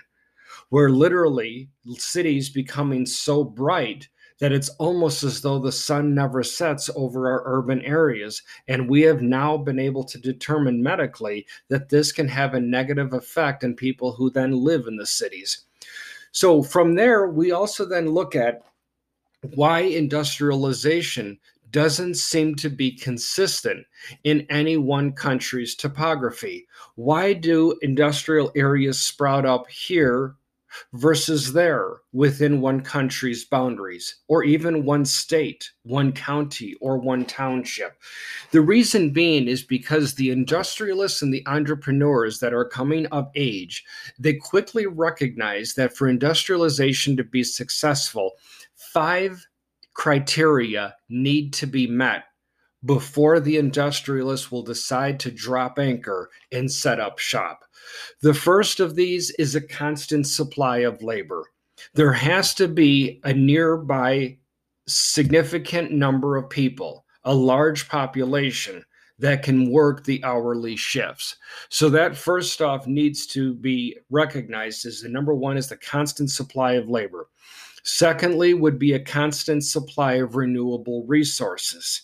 where 0.69 0.89
literally 0.89 1.69
cities 1.97 2.49
becoming 2.49 3.05
so 3.05 3.43
bright 3.43 4.09
that 4.43 4.51
it's 4.51 4.67
almost 4.71 5.23
as 5.23 5.39
though 5.39 5.57
the 5.57 5.71
sun 5.71 6.13
never 6.13 6.43
sets 6.43 6.89
over 6.97 7.31
our 7.31 7.43
urban 7.45 7.81
areas. 7.83 8.41
And 8.67 8.89
we 8.89 8.99
have 9.03 9.21
now 9.21 9.55
been 9.55 9.79
able 9.79 10.03
to 10.03 10.17
determine 10.17 10.83
medically 10.83 11.47
that 11.69 11.87
this 11.87 12.11
can 12.11 12.27
have 12.27 12.53
a 12.53 12.59
negative 12.59 13.13
effect 13.13 13.63
on 13.63 13.73
people 13.73 14.11
who 14.11 14.29
then 14.29 14.51
live 14.51 14.85
in 14.85 14.97
the 14.97 15.05
cities. 15.05 15.63
So 16.33 16.61
from 16.61 16.93
there, 16.93 17.29
we 17.29 17.53
also 17.53 17.85
then 17.85 18.09
look 18.09 18.35
at 18.35 18.63
why 19.55 19.79
industrialization 19.79 21.39
doesn't 21.71 22.15
seem 22.15 22.55
to 22.55 22.69
be 22.69 22.91
consistent 22.91 23.85
in 24.25 24.45
any 24.49 24.75
one 24.75 25.13
country's 25.13 25.73
topography. 25.73 26.67
Why 26.95 27.31
do 27.31 27.79
industrial 27.81 28.51
areas 28.57 28.99
sprout 28.99 29.45
up 29.45 29.69
here 29.69 30.35
versus 30.93 31.53
there 31.53 31.97
within 32.11 32.61
one 32.61 32.81
country's 32.81 33.45
boundaries, 33.45 34.17
or 34.27 34.43
even 34.43 34.85
one 34.85 35.05
state, 35.05 35.69
one 35.83 36.11
county, 36.11 36.75
or 36.81 36.97
one 36.97 37.25
township. 37.25 37.97
The 38.51 38.61
reason 38.61 39.11
being 39.11 39.47
is 39.47 39.63
because 39.63 40.13
the 40.13 40.31
industrialists 40.31 41.21
and 41.21 41.33
the 41.33 41.43
entrepreneurs 41.47 42.39
that 42.39 42.53
are 42.53 42.65
coming 42.65 43.05
of 43.07 43.29
age, 43.35 43.83
they 44.19 44.33
quickly 44.33 44.85
recognize 44.85 45.73
that 45.75 45.95
for 45.95 46.07
industrialization 46.07 47.17
to 47.17 47.23
be 47.23 47.43
successful, 47.43 48.31
five 48.75 49.45
criteria 49.93 50.95
need 51.09 51.53
to 51.53 51.67
be 51.67 51.87
met 51.87 52.25
before 52.85 53.39
the 53.39 53.57
industrialists 53.57 54.51
will 54.51 54.63
decide 54.63 55.19
to 55.19 55.31
drop 55.31 55.79
anchor 55.79 56.29
and 56.51 56.71
set 56.71 56.99
up 56.99 57.19
shop. 57.19 57.63
The 58.21 58.33
first 58.33 58.79
of 58.79 58.95
these 58.95 59.31
is 59.31 59.55
a 59.55 59.61
constant 59.61 60.27
supply 60.27 60.79
of 60.79 61.01
labor. 61.01 61.43
There 61.93 62.13
has 62.13 62.53
to 62.55 62.67
be 62.67 63.19
a 63.23 63.33
nearby 63.33 64.37
significant 64.87 65.91
number 65.91 66.35
of 66.35 66.49
people, 66.49 67.05
a 67.23 67.33
large 67.33 67.87
population 67.87 68.83
that 69.19 69.43
can 69.43 69.71
work 69.71 70.03
the 70.03 70.23
hourly 70.23 70.75
shifts. 70.75 71.37
So 71.69 71.89
that 71.89 72.17
first 72.17 72.61
off 72.61 72.87
needs 72.87 73.25
to 73.27 73.53
be 73.53 73.97
recognized 74.09 74.85
as 74.85 75.01
the 75.01 75.09
number 75.09 75.33
one 75.33 75.55
is 75.55 75.69
the 75.69 75.77
constant 75.77 76.31
supply 76.31 76.73
of 76.73 76.89
labor. 76.89 77.29
Secondly, 77.83 78.53
would 78.53 78.79
be 78.79 78.93
a 78.93 78.99
constant 78.99 79.63
supply 79.63 80.13
of 80.13 80.35
renewable 80.35 81.05
resources. 81.05 82.03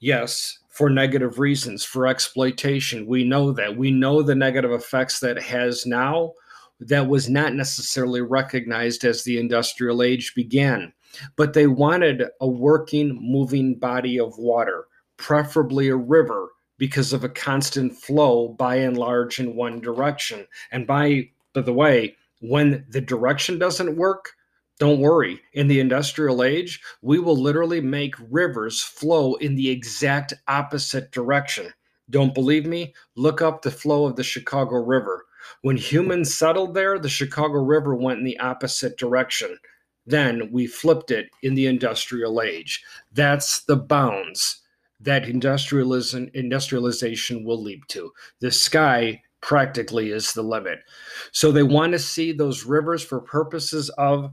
Yes, 0.00 0.58
for 0.70 0.88
negative 0.88 1.38
reasons, 1.38 1.84
for 1.84 2.06
exploitation. 2.06 3.06
We 3.06 3.22
know 3.22 3.52
that. 3.52 3.76
We 3.76 3.90
know 3.90 4.22
the 4.22 4.34
negative 4.34 4.72
effects 4.72 5.20
that 5.20 5.40
has 5.42 5.84
now 5.84 6.32
that 6.80 7.06
was 7.06 7.28
not 7.28 7.54
necessarily 7.54 8.22
recognized 8.22 9.04
as 9.04 9.22
the 9.22 9.38
industrial 9.38 10.02
age 10.02 10.34
began. 10.34 10.92
But 11.36 11.52
they 11.52 11.66
wanted 11.66 12.24
a 12.40 12.48
working, 12.48 13.18
moving 13.20 13.74
body 13.74 14.18
of 14.18 14.38
water, 14.38 14.86
preferably 15.18 15.88
a 15.88 15.96
river, 15.96 16.48
because 16.78 17.12
of 17.12 17.24
a 17.24 17.28
constant 17.28 17.94
flow 17.94 18.48
by 18.48 18.76
and 18.76 18.96
large 18.96 19.38
in 19.38 19.54
one 19.54 19.80
direction. 19.80 20.46
And 20.72 20.86
by, 20.86 21.28
by 21.52 21.60
the 21.60 21.74
way, 21.74 22.16
when 22.40 22.86
the 22.88 23.02
direction 23.02 23.58
doesn't 23.58 23.96
work, 23.96 24.32
don't 24.80 24.98
worry. 24.98 25.38
In 25.52 25.68
the 25.68 25.78
industrial 25.78 26.42
age, 26.42 26.80
we 27.02 27.18
will 27.18 27.36
literally 27.36 27.82
make 27.82 28.14
rivers 28.30 28.82
flow 28.82 29.34
in 29.34 29.54
the 29.54 29.68
exact 29.68 30.32
opposite 30.48 31.12
direction. 31.12 31.70
Don't 32.08 32.34
believe 32.34 32.64
me? 32.64 32.94
Look 33.14 33.42
up 33.42 33.60
the 33.60 33.70
flow 33.70 34.06
of 34.06 34.16
the 34.16 34.24
Chicago 34.24 34.76
River. 34.76 35.26
When 35.60 35.76
humans 35.76 36.34
settled 36.34 36.74
there, 36.74 36.98
the 36.98 37.10
Chicago 37.10 37.62
River 37.62 37.94
went 37.94 38.20
in 38.20 38.24
the 38.24 38.38
opposite 38.40 38.96
direction. 38.96 39.58
Then 40.06 40.50
we 40.50 40.66
flipped 40.66 41.10
it 41.10 41.28
in 41.42 41.54
the 41.54 41.66
industrial 41.66 42.40
age. 42.40 42.82
That's 43.12 43.62
the 43.64 43.76
bounds 43.76 44.62
that 44.98 45.28
industrialism 45.28 46.30
industrialization 46.32 47.44
will 47.44 47.62
leap 47.62 47.86
to. 47.88 48.12
The 48.40 48.50
sky 48.50 49.20
practically 49.42 50.10
is 50.10 50.32
the 50.32 50.42
limit. 50.42 50.78
So 51.32 51.52
they 51.52 51.62
want 51.62 51.92
to 51.92 51.98
see 51.98 52.32
those 52.32 52.64
rivers 52.64 53.04
for 53.04 53.20
purposes 53.20 53.90
of 53.90 54.32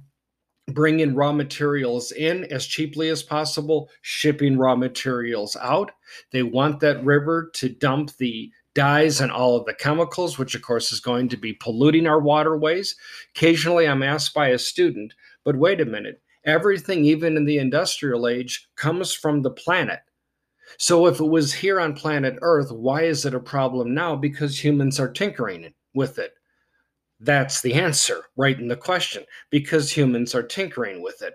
bring 0.68 1.00
in 1.00 1.16
raw 1.16 1.32
materials 1.32 2.12
in 2.12 2.44
as 2.46 2.66
cheaply 2.66 3.10
as 3.10 3.24
possible, 3.24 3.90
shipping 4.02 4.58
raw 4.58 4.76
materials 4.76 5.56
out. 5.62 5.92
They 6.32 6.44
want 6.44 6.80
that 6.82 7.04
river 7.04 7.50
to 7.56 7.70
dump 7.70 8.16
the 8.18 8.52
dyes 8.76 9.22
and 9.22 9.32
all 9.32 9.56
of 9.56 9.66
the 9.66 9.74
chemicals, 9.74 10.38
which 10.38 10.54
of 10.56 10.62
course 10.62 10.92
is 10.92 11.00
going 11.00 11.30
to 11.30 11.38
be 11.38 11.54
polluting 11.54 12.06
our 12.06 12.20
waterways. 12.20 12.96
Occasionally, 13.36 13.88
I'm 13.88 14.04
asked 14.04 14.34
by 14.34 14.50
a 14.50 14.60
student, 14.60 15.14
but 15.44 15.58
wait 15.58 15.82
a 15.82 15.86
minute, 15.86 16.22
everything, 16.46 17.06
even 17.06 17.38
in 17.38 17.46
the 17.46 17.58
industrial 17.58 18.28
age, 18.28 18.68
comes 18.76 19.14
from 19.14 19.42
the 19.42 19.52
planet. 19.52 20.02
So 20.78 21.08
if 21.08 21.20
it 21.20 21.26
was 21.26 21.54
here 21.54 21.80
on 21.80 21.94
planet 21.94 22.38
Earth, 22.42 22.72
why 22.72 23.04
is 23.04 23.26
it 23.26 23.34
a 23.34 23.40
problem 23.40 23.94
now? 23.94 24.16
Because 24.16 24.64
humans 24.64 25.00
are 25.00 25.12
tinkering 25.12 25.74
with 25.94 26.20
it. 26.20 26.34
That's 27.20 27.62
the 27.62 27.74
answer 27.74 28.26
right 28.36 28.60
in 28.60 28.68
the 28.68 28.76
question 28.76 29.24
because 29.50 29.92
humans 29.92 30.36
are 30.36 30.44
tinkering 30.44 31.02
with 31.02 31.22
it. 31.22 31.34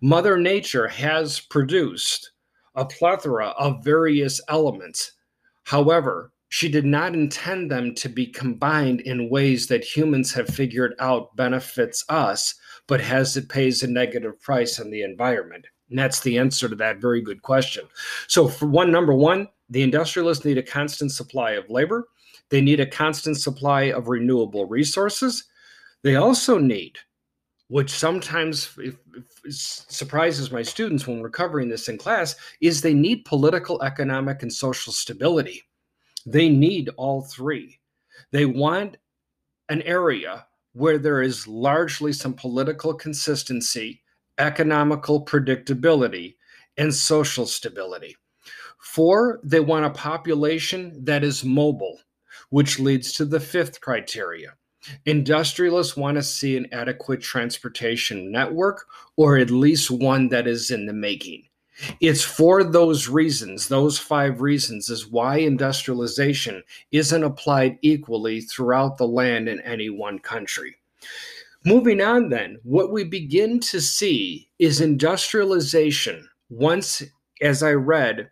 Mother 0.00 0.36
Nature 0.36 0.88
has 0.88 1.40
produced 1.40 2.32
a 2.74 2.84
plethora 2.84 3.48
of 3.58 3.84
various 3.84 4.40
elements. 4.48 5.12
However, 5.64 6.32
she 6.48 6.68
did 6.68 6.84
not 6.84 7.14
intend 7.14 7.70
them 7.70 7.94
to 7.94 8.08
be 8.08 8.26
combined 8.26 9.00
in 9.02 9.30
ways 9.30 9.68
that 9.68 9.84
humans 9.84 10.34
have 10.34 10.48
figured 10.48 10.94
out 10.98 11.34
benefits 11.34 12.04
us, 12.10 12.54
but 12.86 13.00
has 13.00 13.36
it 13.36 13.48
pays 13.48 13.82
a 13.82 13.86
negative 13.86 14.38
price 14.40 14.78
on 14.78 14.90
the 14.90 15.02
environment. 15.02 15.66
And 15.88 15.98
that's 15.98 16.20
the 16.20 16.38
answer 16.38 16.68
to 16.68 16.74
that 16.76 17.00
very 17.00 17.22
good 17.22 17.42
question. 17.42 17.84
So, 18.28 18.48
for 18.48 18.66
one, 18.66 18.90
number 18.90 19.14
one, 19.14 19.48
the 19.70 19.82
industrialists 19.82 20.44
need 20.44 20.58
a 20.58 20.62
constant 20.62 21.12
supply 21.12 21.52
of 21.52 21.70
labor. 21.70 22.06
They 22.52 22.60
need 22.60 22.80
a 22.80 22.86
constant 22.86 23.38
supply 23.38 23.84
of 23.84 24.08
renewable 24.08 24.66
resources. 24.66 25.44
They 26.02 26.16
also 26.16 26.58
need, 26.58 26.98
which 27.68 27.88
sometimes 27.88 28.78
surprises 29.48 30.52
my 30.52 30.60
students 30.60 31.06
when 31.06 31.20
we're 31.20 31.30
covering 31.30 31.70
this 31.70 31.88
in 31.88 31.96
class, 31.96 32.36
is 32.60 32.82
they 32.82 32.92
need 32.92 33.24
political, 33.24 33.82
economic, 33.82 34.42
and 34.42 34.52
social 34.52 34.92
stability. 34.92 35.62
They 36.26 36.50
need 36.50 36.90
all 36.98 37.22
three. 37.22 37.80
They 38.32 38.44
want 38.44 38.98
an 39.70 39.80
area 39.80 40.44
where 40.74 40.98
there 40.98 41.22
is 41.22 41.48
largely 41.48 42.12
some 42.12 42.34
political 42.34 42.92
consistency, 42.92 44.02
economical 44.36 45.24
predictability, 45.24 46.34
and 46.76 46.94
social 46.94 47.46
stability. 47.46 48.14
Four, 48.78 49.40
they 49.42 49.60
want 49.60 49.86
a 49.86 49.90
population 49.90 51.02
that 51.06 51.24
is 51.24 51.46
mobile 51.46 51.98
which 52.52 52.78
leads 52.78 53.12
to 53.14 53.24
the 53.24 53.40
fifth 53.40 53.80
criteria. 53.80 54.54
Industrialists 55.06 55.96
want 55.96 56.16
to 56.16 56.22
see 56.22 56.54
an 56.54 56.66
adequate 56.70 57.22
transportation 57.22 58.30
network 58.30 58.84
or 59.16 59.38
at 59.38 59.50
least 59.50 59.90
one 59.90 60.28
that 60.28 60.46
is 60.46 60.70
in 60.70 60.84
the 60.84 60.92
making. 60.92 61.44
It's 61.98 62.22
for 62.22 62.62
those 62.62 63.08
reasons, 63.08 63.68
those 63.68 63.98
five 63.98 64.42
reasons, 64.42 64.90
is 64.90 65.06
why 65.06 65.38
industrialization 65.38 66.62
isn't 66.90 67.24
applied 67.24 67.78
equally 67.80 68.42
throughout 68.42 68.98
the 68.98 69.08
land 69.08 69.48
in 69.48 69.58
any 69.62 69.88
one 69.88 70.18
country. 70.18 70.76
Moving 71.64 72.02
on, 72.02 72.28
then, 72.28 72.58
what 72.64 72.92
we 72.92 73.04
begin 73.04 73.60
to 73.60 73.80
see 73.80 74.50
is 74.58 74.82
industrialization. 74.82 76.28
Once, 76.50 77.02
as 77.40 77.62
I 77.62 77.72
read 77.72 78.30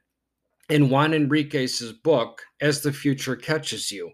in 0.70 0.88
Juan 0.88 1.12
Enriquez's 1.12 1.92
book, 1.92 2.42
As 2.60 2.80
the 2.80 2.92
Future 2.92 3.34
Catches 3.34 3.90
You, 3.90 4.12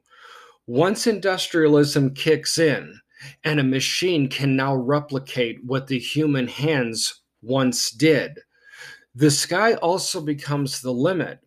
once 0.67 1.07
industrialism 1.07 2.15
kicks 2.15 2.59
in 2.59 2.99
and 3.45 3.61
a 3.61 3.65
machine 3.65 4.29
can 4.29 4.57
now 4.57 4.75
replicate 4.75 5.59
what 5.65 5.87
the 5.87 5.99
human 5.99 6.49
hands 6.49 7.23
once 7.43 7.91
did, 7.91 8.39
the 9.15 9.31
sky 9.31 9.75
also 9.75 10.21
becomes 10.21 10.81
the 10.81 10.93
limit 10.93 11.41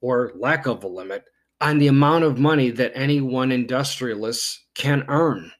or 0.00 0.32
lack 0.36 0.66
of 0.66 0.84
a 0.84 0.88
limit 0.88 1.24
on 1.60 1.78
the 1.78 1.88
amount 1.88 2.22
of 2.22 2.38
money 2.38 2.70
that 2.70 2.92
any 2.94 3.20
one 3.20 3.50
industrialist 3.50 4.66
can 4.74 5.04
earn. 5.08 5.50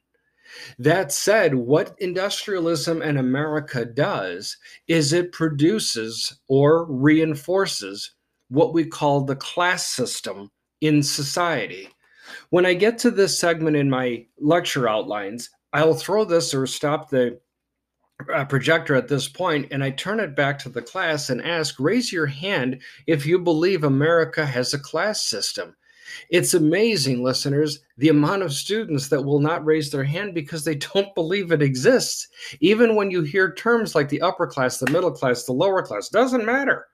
That 0.79 1.11
said, 1.11 1.53
what 1.55 1.95
industrialism 1.99 3.01
in 3.01 3.17
America 3.17 3.83
does 3.83 4.57
is 4.87 5.11
it 5.11 5.31
produces 5.31 6.39
or 6.47 6.85
reinforces 6.89 8.11
what 8.49 8.73
we 8.73 8.85
call 8.85 9.21
the 9.21 9.35
class 9.35 9.87
system 9.87 10.49
in 10.81 11.03
society. 11.03 11.89
When 12.49 12.65
I 12.65 12.73
get 12.73 12.97
to 12.99 13.11
this 13.11 13.39
segment 13.39 13.75
in 13.75 13.89
my 13.89 14.25
lecture 14.39 14.87
outlines, 14.87 15.49
I'll 15.73 15.93
throw 15.93 16.25
this 16.25 16.53
or 16.53 16.67
stop 16.67 17.09
the 17.09 17.39
uh, 18.33 18.45
projector 18.45 18.95
at 18.95 19.07
this 19.07 19.27
point 19.27 19.67
and 19.71 19.83
I 19.83 19.91
turn 19.91 20.19
it 20.19 20.35
back 20.35 20.57
to 20.59 20.69
the 20.69 20.81
class 20.81 21.29
and 21.29 21.41
ask, 21.41 21.79
raise 21.79 22.11
your 22.11 22.25
hand 22.25 22.81
if 23.05 23.25
you 23.25 23.37
believe 23.39 23.83
America 23.83 24.45
has 24.45 24.73
a 24.73 24.79
class 24.79 25.25
system. 25.25 25.75
It's 26.29 26.53
amazing, 26.53 27.23
listeners, 27.23 27.79
the 27.97 28.09
amount 28.09 28.41
of 28.41 28.53
students 28.53 29.09
that 29.09 29.21
will 29.21 29.39
not 29.39 29.65
raise 29.65 29.91
their 29.91 30.03
hand 30.03 30.33
because 30.33 30.63
they 30.63 30.75
don't 30.93 31.13
believe 31.15 31.51
it 31.51 31.61
exists. 31.61 32.27
Even 32.59 32.95
when 32.95 33.11
you 33.11 33.21
hear 33.21 33.53
terms 33.53 33.93
like 33.93 34.09
the 34.09 34.21
upper 34.21 34.47
class, 34.47 34.79
the 34.79 34.91
middle 34.91 35.11
class, 35.11 35.43
the 35.43 35.53
lower 35.53 35.83
class, 35.83 36.09
doesn't 36.09 36.45
matter. 36.45 36.87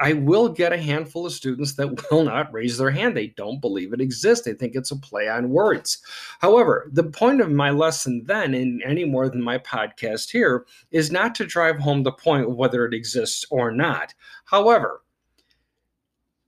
I, 0.00 0.12
will 0.12 0.50
get 0.50 0.74
a 0.74 0.78
handful 0.78 1.24
of 1.24 1.32
students 1.32 1.74
that 1.74 2.06
will 2.10 2.24
not 2.24 2.52
raise 2.52 2.76
their 2.76 2.90
hand. 2.90 3.16
They 3.16 3.28
don't 3.28 3.60
believe 3.60 3.92
it 3.92 4.00
exists. 4.00 4.44
They 4.44 4.52
think 4.52 4.74
it's 4.74 4.90
a 4.90 4.96
play 4.96 5.28
on 5.28 5.50
words. 5.50 6.02
However, 6.40 6.90
the 6.92 7.04
point 7.04 7.40
of 7.40 7.50
my 7.50 7.70
lesson 7.70 8.22
then, 8.26 8.52
in 8.54 8.82
any 8.84 9.04
more 9.04 9.28
than 9.30 9.42
my 9.42 9.58
podcast 9.58 10.30
here, 10.30 10.66
is 10.90 11.10
not 11.10 11.34
to 11.36 11.46
drive 11.46 11.78
home 11.78 12.02
the 12.02 12.12
point 12.12 12.46
of 12.46 12.56
whether 12.56 12.84
it 12.84 12.94
exists 12.94 13.44
or 13.50 13.70
not. 13.70 14.12
However, 14.44 15.02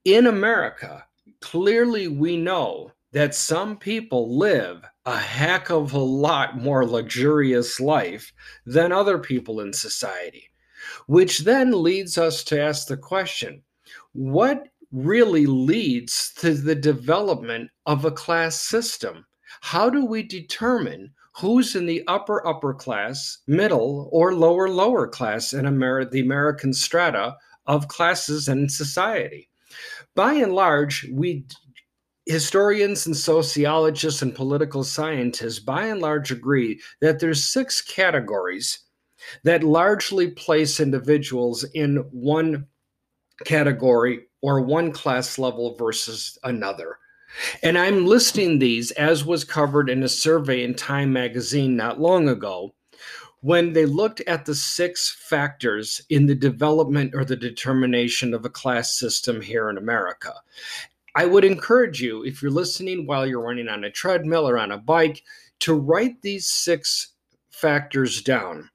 in 0.05 0.27
America, 0.27 1.05
clearly 1.41 2.07
we 2.07 2.37
know 2.37 2.91
that 3.13 3.33
some 3.33 3.77
people 3.77 4.37
live 4.37 4.83
a 5.05 5.17
heck 5.17 5.69
of 5.69 5.93
a 5.93 5.99
lot 5.99 6.57
more 6.57 6.85
luxurious 6.85 7.79
life 7.79 8.31
than 8.65 8.91
other 8.91 9.17
people 9.17 9.59
in 9.59 9.73
society 9.73 10.49
which 11.07 11.39
then 11.39 11.71
leads 11.71 12.17
us 12.17 12.43
to 12.45 12.61
ask 12.61 12.87
the 12.87 12.97
question 12.97 13.61
what 14.13 14.67
really 14.91 15.47
leads 15.47 16.33
to 16.35 16.53
the 16.53 16.75
development 16.75 17.69
of 17.85 18.05
a 18.05 18.11
class 18.11 18.59
system? 18.59 19.25
How 19.61 19.89
do 19.89 20.05
we 20.05 20.23
determine 20.23 21.11
who's 21.35 21.75
in 21.75 21.87
the 21.87 22.03
upper 22.07 22.45
upper 22.47 22.73
class, 22.73 23.39
middle, 23.47 24.09
or 24.11 24.35
lower 24.35 24.69
lower 24.69 25.07
class 25.07 25.53
in 25.53 25.65
America, 25.65 26.11
the 26.11 26.21
American 26.21 26.73
strata 26.73 27.35
of 27.65 27.87
classes 27.87 28.47
and 28.47 28.71
society? 28.71 29.49
By 30.15 30.33
and 30.33 30.53
large, 30.53 31.07
we 31.11 31.45
historians 32.25 33.05
and 33.05 33.17
sociologists 33.17 34.21
and 34.21 34.33
political 34.33 34.83
scientists 34.83 35.59
by 35.59 35.87
and 35.87 35.99
large 35.99 36.31
agree 36.31 36.79
that 37.01 37.19
there's 37.19 37.43
six 37.43 37.81
categories 37.81 38.79
that 39.43 39.63
largely 39.63 40.31
place 40.31 40.79
individuals 40.79 41.63
in 41.73 41.97
one 42.11 42.67
category 43.45 44.27
or 44.41 44.61
one 44.61 44.91
class 44.91 45.39
level 45.39 45.75
versus 45.75 46.37
another. 46.43 46.97
And 47.63 47.77
I'm 47.77 48.05
listing 48.05 48.59
these 48.59 48.91
as 48.91 49.25
was 49.25 49.43
covered 49.43 49.89
in 49.89 50.03
a 50.03 50.09
survey 50.09 50.63
in 50.63 50.75
Time 50.75 51.11
magazine 51.11 51.75
not 51.75 51.99
long 51.99 52.29
ago 52.29 52.73
when 53.41 53.73
they 53.73 53.85
looked 53.85 54.21
at 54.21 54.45
the 54.45 54.55
six 54.55 55.11
factors 55.11 56.01
in 56.09 56.27
the 56.27 56.35
development 56.35 57.13
or 57.13 57.25
the 57.25 57.35
determination 57.35 58.33
of 58.33 58.45
a 58.45 58.49
class 58.49 58.97
system 58.97 59.41
here 59.41 59.69
in 59.69 59.77
America. 59.77 60.33
I 61.15 61.25
would 61.25 61.43
encourage 61.43 62.01
you, 62.01 62.23
if 62.23 62.41
you're 62.41 62.51
listening 62.51 63.05
while 63.05 63.27
you're 63.27 63.41
running 63.41 63.67
on 63.67 63.83
a 63.83 63.91
treadmill 63.91 64.47
or 64.47 64.57
on 64.57 64.71
a 64.71 64.77
bike, 64.77 65.23
to 65.59 65.73
write 65.73 66.21
these 66.21 66.47
six 66.47 67.09
factors 67.51 68.21
down 68.21 68.69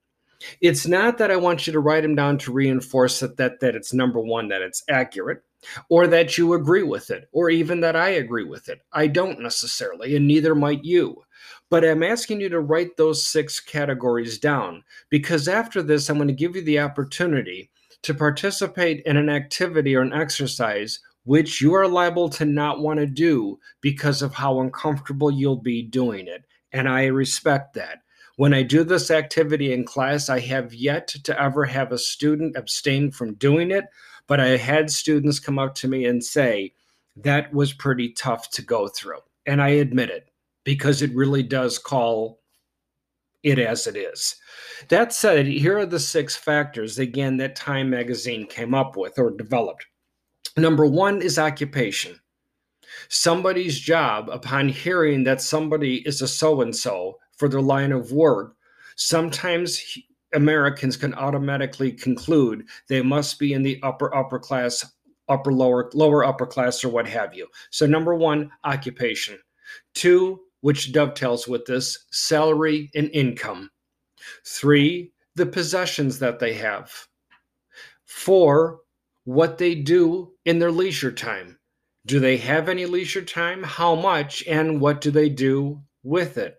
it's 0.60 0.86
not 0.86 1.18
that 1.18 1.30
I 1.30 1.36
want 1.36 1.66
you 1.66 1.72
to 1.72 1.80
write 1.80 2.02
them 2.02 2.14
down 2.14 2.38
to 2.38 2.52
reinforce 2.52 3.20
that, 3.20 3.36
that 3.36 3.60
that 3.60 3.74
it's 3.74 3.94
number 3.94 4.20
one, 4.20 4.48
that 4.48 4.62
it's 4.62 4.82
accurate, 4.88 5.42
or 5.88 6.06
that 6.06 6.38
you 6.38 6.54
agree 6.54 6.82
with 6.82 7.10
it, 7.10 7.28
or 7.32 7.50
even 7.50 7.80
that 7.80 7.96
I 7.96 8.10
agree 8.10 8.44
with 8.44 8.68
it. 8.68 8.80
I 8.92 9.06
don't 9.06 9.40
necessarily, 9.40 10.16
and 10.16 10.26
neither 10.26 10.54
might 10.54 10.84
you. 10.84 11.22
But 11.70 11.84
I'm 11.84 12.02
asking 12.02 12.40
you 12.40 12.48
to 12.48 12.60
write 12.60 12.96
those 12.96 13.26
six 13.26 13.60
categories 13.60 14.38
down 14.38 14.84
because 15.10 15.48
after 15.48 15.82
this, 15.82 16.08
I'm 16.08 16.16
going 16.16 16.28
to 16.28 16.34
give 16.34 16.56
you 16.56 16.62
the 16.62 16.80
opportunity 16.80 17.70
to 18.02 18.14
participate 18.14 19.02
in 19.04 19.16
an 19.16 19.28
activity 19.28 19.94
or 19.94 20.02
an 20.02 20.12
exercise 20.12 21.00
which 21.24 21.60
you 21.60 21.74
are 21.74 21.86
liable 21.86 22.30
to 22.30 22.46
not 22.46 22.80
want 22.80 22.98
to 22.98 23.06
do 23.06 23.58
because 23.82 24.22
of 24.22 24.32
how 24.32 24.60
uncomfortable 24.60 25.30
you'll 25.30 25.60
be 25.60 25.82
doing 25.82 26.26
it. 26.26 26.42
And 26.72 26.88
I 26.88 27.04
respect 27.06 27.74
that. 27.74 27.98
When 28.38 28.54
I 28.54 28.62
do 28.62 28.84
this 28.84 29.10
activity 29.10 29.72
in 29.72 29.84
class, 29.84 30.28
I 30.28 30.38
have 30.38 30.72
yet 30.72 31.08
to 31.08 31.42
ever 31.42 31.64
have 31.64 31.90
a 31.90 31.98
student 31.98 32.56
abstain 32.56 33.10
from 33.10 33.34
doing 33.34 33.72
it, 33.72 33.86
but 34.28 34.38
I 34.38 34.56
had 34.56 34.92
students 34.92 35.40
come 35.40 35.58
up 35.58 35.74
to 35.74 35.88
me 35.88 36.04
and 36.04 36.22
say, 36.22 36.72
that 37.16 37.52
was 37.52 37.72
pretty 37.72 38.10
tough 38.10 38.48
to 38.50 38.62
go 38.62 38.86
through. 38.86 39.18
And 39.44 39.60
I 39.60 39.70
admit 39.70 40.10
it 40.10 40.30
because 40.62 41.02
it 41.02 41.12
really 41.16 41.42
does 41.42 41.80
call 41.80 42.38
it 43.42 43.58
as 43.58 43.88
it 43.88 43.96
is. 43.96 44.36
That 44.88 45.12
said, 45.12 45.48
here 45.48 45.76
are 45.76 45.86
the 45.86 45.98
six 45.98 46.36
factors, 46.36 47.00
again, 47.00 47.38
that 47.38 47.56
Time 47.56 47.90
magazine 47.90 48.46
came 48.46 48.72
up 48.72 48.96
with 48.96 49.18
or 49.18 49.32
developed. 49.32 49.84
Number 50.56 50.86
one 50.86 51.22
is 51.22 51.40
occupation. 51.40 52.20
Somebody's 53.08 53.80
job, 53.80 54.28
upon 54.30 54.68
hearing 54.68 55.24
that 55.24 55.42
somebody 55.42 56.06
is 56.06 56.22
a 56.22 56.28
so 56.28 56.60
and 56.62 56.76
so, 56.76 57.18
for 57.38 57.48
their 57.48 57.62
line 57.62 57.92
of 57.92 58.12
work, 58.12 58.54
sometimes 58.96 59.98
Americans 60.34 60.96
can 60.96 61.14
automatically 61.14 61.92
conclude 61.92 62.64
they 62.88 63.00
must 63.00 63.38
be 63.38 63.54
in 63.54 63.62
the 63.62 63.80
upper 63.82 64.14
upper 64.14 64.38
class, 64.38 64.84
upper 65.28 65.52
lower 65.52 65.90
lower 65.94 66.24
upper 66.24 66.46
class 66.46 66.84
or 66.84 66.90
what 66.90 67.08
have 67.08 67.34
you. 67.34 67.46
So 67.70 67.86
number 67.86 68.14
1, 68.14 68.50
occupation. 68.64 69.38
2, 69.94 70.38
which 70.60 70.92
dovetails 70.92 71.48
with 71.48 71.64
this, 71.64 72.06
salary 72.10 72.90
and 72.94 73.10
income. 73.12 73.70
3, 74.44 75.10
the 75.36 75.46
possessions 75.46 76.18
that 76.18 76.38
they 76.38 76.54
have. 76.54 76.92
4, 78.06 78.80
what 79.24 79.58
they 79.58 79.74
do 79.74 80.32
in 80.44 80.58
their 80.58 80.72
leisure 80.72 81.12
time. 81.12 81.58
Do 82.06 82.18
they 82.18 82.38
have 82.38 82.68
any 82.68 82.86
leisure 82.86 83.22
time? 83.22 83.62
How 83.62 83.94
much 83.94 84.42
and 84.46 84.80
what 84.80 85.00
do 85.00 85.10
they 85.10 85.28
do 85.28 85.82
with 86.02 86.38
it? 86.38 86.56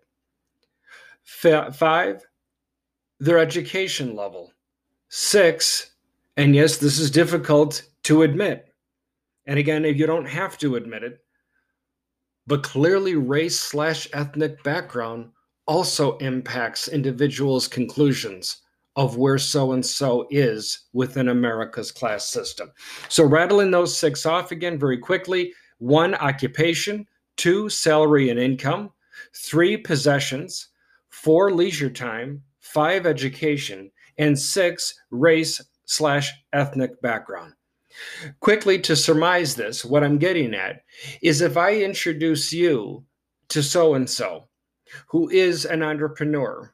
Five, 1.29 2.25
their 3.19 3.37
education 3.37 4.15
level. 4.15 4.51
Six, 5.09 5.91
and 6.37 6.55
yes, 6.55 6.77
this 6.77 6.99
is 6.99 7.11
difficult 7.11 7.83
to 8.03 8.23
admit. 8.23 8.73
And 9.45 9.57
again, 9.59 9.85
if 9.85 9.97
you 9.97 10.05
don't 10.05 10.27
have 10.27 10.57
to 10.57 10.75
admit 10.75 11.03
it, 11.03 11.19
but 12.47 12.63
clearly 12.63 13.15
race 13.15 13.59
slash 13.59 14.07
ethnic 14.11 14.61
background 14.63 15.29
also 15.65 16.17
impacts 16.17 16.87
individuals' 16.87 17.67
conclusions 17.67 18.61
of 18.95 19.17
where 19.17 19.37
so 19.37 19.73
and 19.73 19.85
so 19.85 20.27
is 20.31 20.87
within 20.93 21.29
America's 21.29 21.91
class 21.91 22.27
system. 22.27 22.71
So, 23.07 23.23
rattling 23.23 23.71
those 23.71 23.95
six 23.95 24.25
off 24.25 24.51
again 24.51 24.79
very 24.79 24.97
quickly 24.97 25.53
one, 25.77 26.15
occupation, 26.15 27.07
two, 27.37 27.69
salary 27.69 28.29
and 28.29 28.39
income, 28.39 28.91
three, 29.35 29.77
possessions, 29.77 30.68
four 31.23 31.51
leisure 31.51 31.89
time, 31.89 32.41
five 32.59 33.05
education, 33.05 33.91
and 34.17 34.39
six 34.39 34.93
race 35.11 35.61
slash 35.85 36.31
ethnic 36.53 37.01
background. 37.01 37.53
Quickly 38.39 38.79
to 38.79 38.95
surmise 38.95 39.55
this, 39.55 39.83
what 39.83 40.03
I'm 40.03 40.17
getting 40.17 40.53
at 40.53 40.81
is 41.21 41.41
if 41.41 41.57
I 41.57 41.75
introduce 41.75 42.53
you 42.53 43.03
to 43.49 43.61
so 43.61 43.95
and 43.95 44.09
so, 44.09 44.47
who 45.07 45.29
is 45.29 45.65
an 45.65 45.83
entrepreneur 45.83 46.73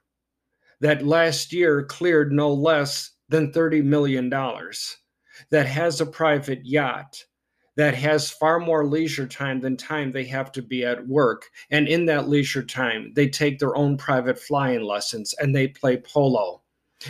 that 0.82 1.06
last 1.06 1.52
year 1.52 1.84
cleared 1.84 2.32
no 2.32 2.54
less 2.54 3.12
than 3.30 3.52
$30 3.52 3.84
million, 3.84 4.30
that 5.50 5.66
has 5.66 6.02
a 6.02 6.06
private 6.06 6.66
yacht, 6.66 7.24
that 7.76 7.94
has 7.96 8.32
far 8.32 8.60
more 8.60 8.86
leisure 8.86 9.28
time 9.28 9.60
than 9.60 9.76
time 9.76 10.12
they 10.12 10.24
have 10.26 10.52
to 10.54 10.62
be 10.62 10.86
at 10.86 11.06
work. 11.08 11.50
And 11.72 11.88
in 11.88 12.06
that 12.06 12.30
leisure 12.30 12.64
time, 12.64 13.12
they 13.16 13.28
take 13.28 13.60
their 13.60 13.76
own 13.76 13.98
private 13.98 14.40
flying 14.40 14.82
lessons 14.82 15.34
and 15.40 15.54
they 15.54 15.68
play 15.68 15.98
polo 15.98 16.62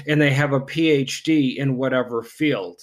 and 0.08 0.19
they 0.19 0.32
have 0.32 0.54
a 0.54 0.60
PhD 0.60 1.58
in 1.58 1.78
whatever 1.78 2.23
field. 2.23 2.82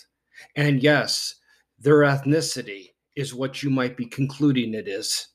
And 0.56 0.82
yes, 0.82 1.34
their 1.78 2.00
ethnicity 2.00 2.90
is 3.16 3.34
what 3.34 3.62
you 3.62 3.70
might 3.70 3.96
be 3.96 4.06
concluding 4.06 4.74
it 4.74 4.88
is. 4.88 5.28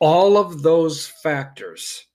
All 0.00 0.36
of 0.36 0.62
those 0.62 1.06
factors 1.06 2.06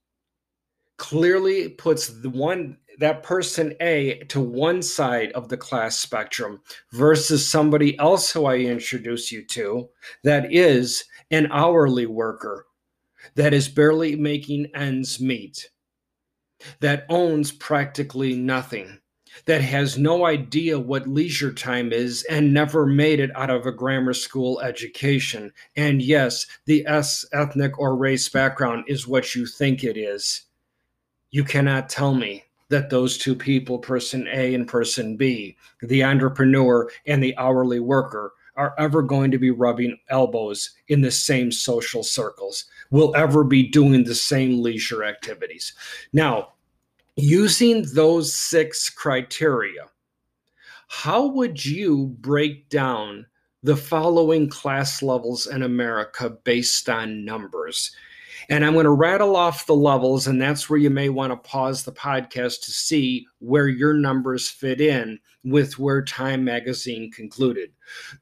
clearly 0.97 1.69
puts 1.69 2.07
the 2.07 2.29
one 2.29 2.77
that 2.99 3.23
person 3.23 3.73
A 3.79 4.19
to 4.27 4.41
one 4.41 4.81
side 4.81 5.31
of 5.31 5.47
the 5.47 5.57
class 5.57 5.97
spectrum 5.97 6.61
versus 6.91 7.49
somebody 7.49 7.97
else 7.97 8.31
who 8.31 8.45
I 8.45 8.57
introduce 8.57 9.31
you 9.31 9.45
to 9.47 9.89
that 10.23 10.53
is 10.53 11.05
an 11.31 11.47
hourly 11.51 12.05
worker 12.05 12.65
that 13.35 13.53
is 13.53 13.69
barely 13.69 14.15
making 14.15 14.67
ends 14.75 15.19
meet, 15.19 15.69
that 16.81 17.05
owns 17.09 17.53
practically 17.53 18.35
nothing, 18.35 18.99
that 19.45 19.61
has 19.61 19.97
no 19.97 20.25
idea 20.25 20.77
what 20.77 21.07
leisure 21.07 21.53
time 21.53 21.93
is 21.93 22.25
and 22.29 22.53
never 22.53 22.85
made 22.85 23.21
it 23.21 23.31
out 23.33 23.49
of 23.49 23.65
a 23.65 23.71
grammar 23.71 24.13
school 24.13 24.59
education. 24.59 25.53
And 25.77 26.01
yes, 26.01 26.45
the 26.65 26.85
S 26.85 27.25
ethnic 27.31 27.79
or 27.79 27.95
race 27.95 28.27
background 28.27 28.85
is 28.87 29.07
what 29.07 29.35
you 29.35 29.45
think 29.45 29.85
it 29.85 29.95
is. 29.95 30.41
You 31.31 31.45
cannot 31.45 31.87
tell 31.87 32.13
me 32.13 32.43
that 32.69 32.89
those 32.89 33.17
two 33.17 33.35
people, 33.35 33.79
person 33.79 34.27
A 34.31 34.53
and 34.53 34.67
person 34.67 35.17
B, 35.17 35.57
the 35.81 36.03
entrepreneur 36.03 36.89
and 37.05 37.21
the 37.21 37.35
hourly 37.37 37.79
worker, 37.79 38.33
are 38.55 38.75
ever 38.77 39.01
going 39.01 39.31
to 39.31 39.37
be 39.37 39.51
rubbing 39.51 39.97
elbows 40.09 40.71
in 40.89 41.01
the 41.01 41.11
same 41.11 41.51
social 41.51 42.03
circles, 42.03 42.65
will 42.91 43.15
ever 43.15 43.43
be 43.43 43.67
doing 43.67 44.03
the 44.03 44.15
same 44.15 44.61
leisure 44.61 45.03
activities. 45.03 45.73
Now, 46.11 46.53
using 47.15 47.85
those 47.93 48.33
six 48.33 48.89
criteria, 48.89 49.85
how 50.89 51.27
would 51.27 51.63
you 51.63 52.07
break 52.19 52.69
down 52.69 53.25
the 53.63 53.77
following 53.77 54.49
class 54.49 55.01
levels 55.01 55.47
in 55.47 55.63
America 55.63 56.29
based 56.43 56.89
on 56.89 57.23
numbers? 57.23 57.91
And 58.49 58.65
I'm 58.65 58.73
going 58.73 58.85
to 58.85 58.91
rattle 58.91 59.35
off 59.35 59.67
the 59.67 59.75
levels, 59.75 60.25
and 60.25 60.41
that's 60.41 60.69
where 60.69 60.79
you 60.79 60.89
may 60.89 61.09
want 61.09 61.31
to 61.31 61.49
pause 61.49 61.83
the 61.83 61.91
podcast 61.91 62.61
to 62.61 62.71
see 62.71 63.27
where 63.37 63.67
your 63.67 63.93
numbers 63.93 64.49
fit 64.49 64.81
in 64.81 65.19
with 65.43 65.77
where 65.77 66.03
Time 66.03 66.43
Magazine 66.43 67.11
concluded. 67.11 67.71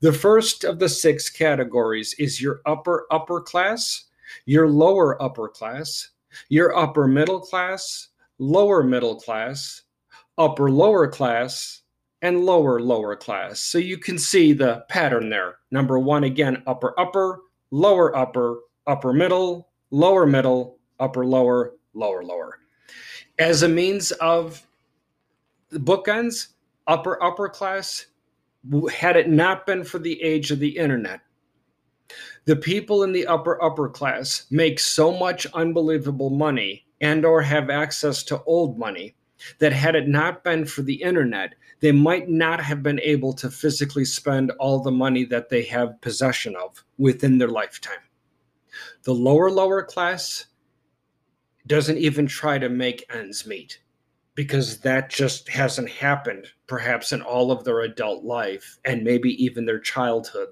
The 0.01 0.11
first 0.11 0.65
of 0.65 0.79
the 0.79 0.89
six 0.89 1.29
categories 1.29 2.13
is 2.19 2.41
your 2.41 2.59
upper 2.65 3.07
upper 3.09 3.39
class, 3.41 4.05
your 4.45 4.69
lower 4.69 5.21
upper 5.21 5.47
class, 5.47 6.09
your 6.49 6.75
upper 6.77 7.07
middle 7.07 7.39
class, 7.39 8.09
lower 8.37 8.83
middle 8.83 9.15
class, 9.15 9.83
upper 10.37 10.69
lower 10.69 11.07
class, 11.07 11.81
and 12.21 12.45
lower 12.45 12.81
lower 12.81 13.15
class. 13.15 13.61
So 13.61 13.77
you 13.77 13.97
can 13.97 14.17
see 14.17 14.51
the 14.51 14.83
pattern 14.89 15.29
there. 15.29 15.59
Number 15.71 15.97
one, 15.99 16.23
again, 16.23 16.63
upper 16.67 16.99
upper, 16.99 17.39
lower 17.71 18.15
upper, 18.15 18.59
upper 18.85 19.13
middle, 19.13 19.66
lower 19.91 20.26
middle, 20.26 20.78
upper 21.00 21.26
lower, 21.26 21.73
lower 21.93 22.23
lower. 22.23 22.60
As 23.39 23.63
a 23.63 23.69
means 23.69 24.12
of 24.13 24.65
the 25.69 25.80
bookends, 25.80 26.47
upper 26.88 27.21
upper 27.23 27.50
class, 27.50 28.08
had 28.93 29.15
it 29.15 29.30
not 29.30 29.65
been 29.65 29.84
for 29.84 30.00
the 30.00 30.21
age 30.21 30.52
of 30.52 30.60
the 30.60 30.78
internet, 30.78 31.21
the 32.45 32.56
people 32.56 33.04
in 33.04 33.12
the 33.12 33.28
upper 33.28 33.62
upper 33.62 33.89
class 33.89 34.45
make 34.50 34.80
so 34.80 35.12
much 35.12 35.45
unbelievable 35.54 36.30
money 36.30 36.86
and 37.02 37.26
or 37.26 37.41
have 37.41 37.69
access 37.69 38.23
to 38.23 38.41
old 38.43 38.80
money 38.80 39.15
that 39.60 39.73
had 39.73 39.95
it 39.95 40.08
not 40.08 40.43
been 40.43 40.65
for 40.65 40.82
the 40.82 40.95
internet 40.95 41.54
they 41.80 41.91
might 41.91 42.28
not 42.28 42.60
have 42.60 42.82
been 42.82 43.00
able 43.02 43.34
to 43.34 43.52
physically 43.52 44.06
spend 44.06 44.52
all 44.60 44.80
the 44.80 44.91
money 44.91 45.23
that 45.26 45.50
they 45.50 45.62
have 45.62 46.02
possession 46.02 46.56
of 46.56 46.84
within 46.97 47.38
their 47.38 47.50
lifetime 47.50 48.07
the 49.03 49.13
lower, 49.13 49.49
lower 49.49 49.83
class 49.83 50.45
doesn't 51.67 51.97
even 51.97 52.27
try 52.27 52.57
to 52.57 52.69
make 52.69 53.05
ends 53.13 53.45
meet 53.45 53.79
because 54.36 54.79
that 54.79 55.10
just 55.10 55.49
hasn't 55.49 55.89
happened, 55.89 56.47
perhaps 56.67 57.12
in 57.12 57.21
all 57.21 57.51
of 57.51 57.63
their 57.63 57.81
adult 57.81 58.23
life 58.23 58.77
and 58.86 59.03
maybe 59.03 59.31
even 59.43 59.65
their 59.65 59.79
childhood 59.79 60.49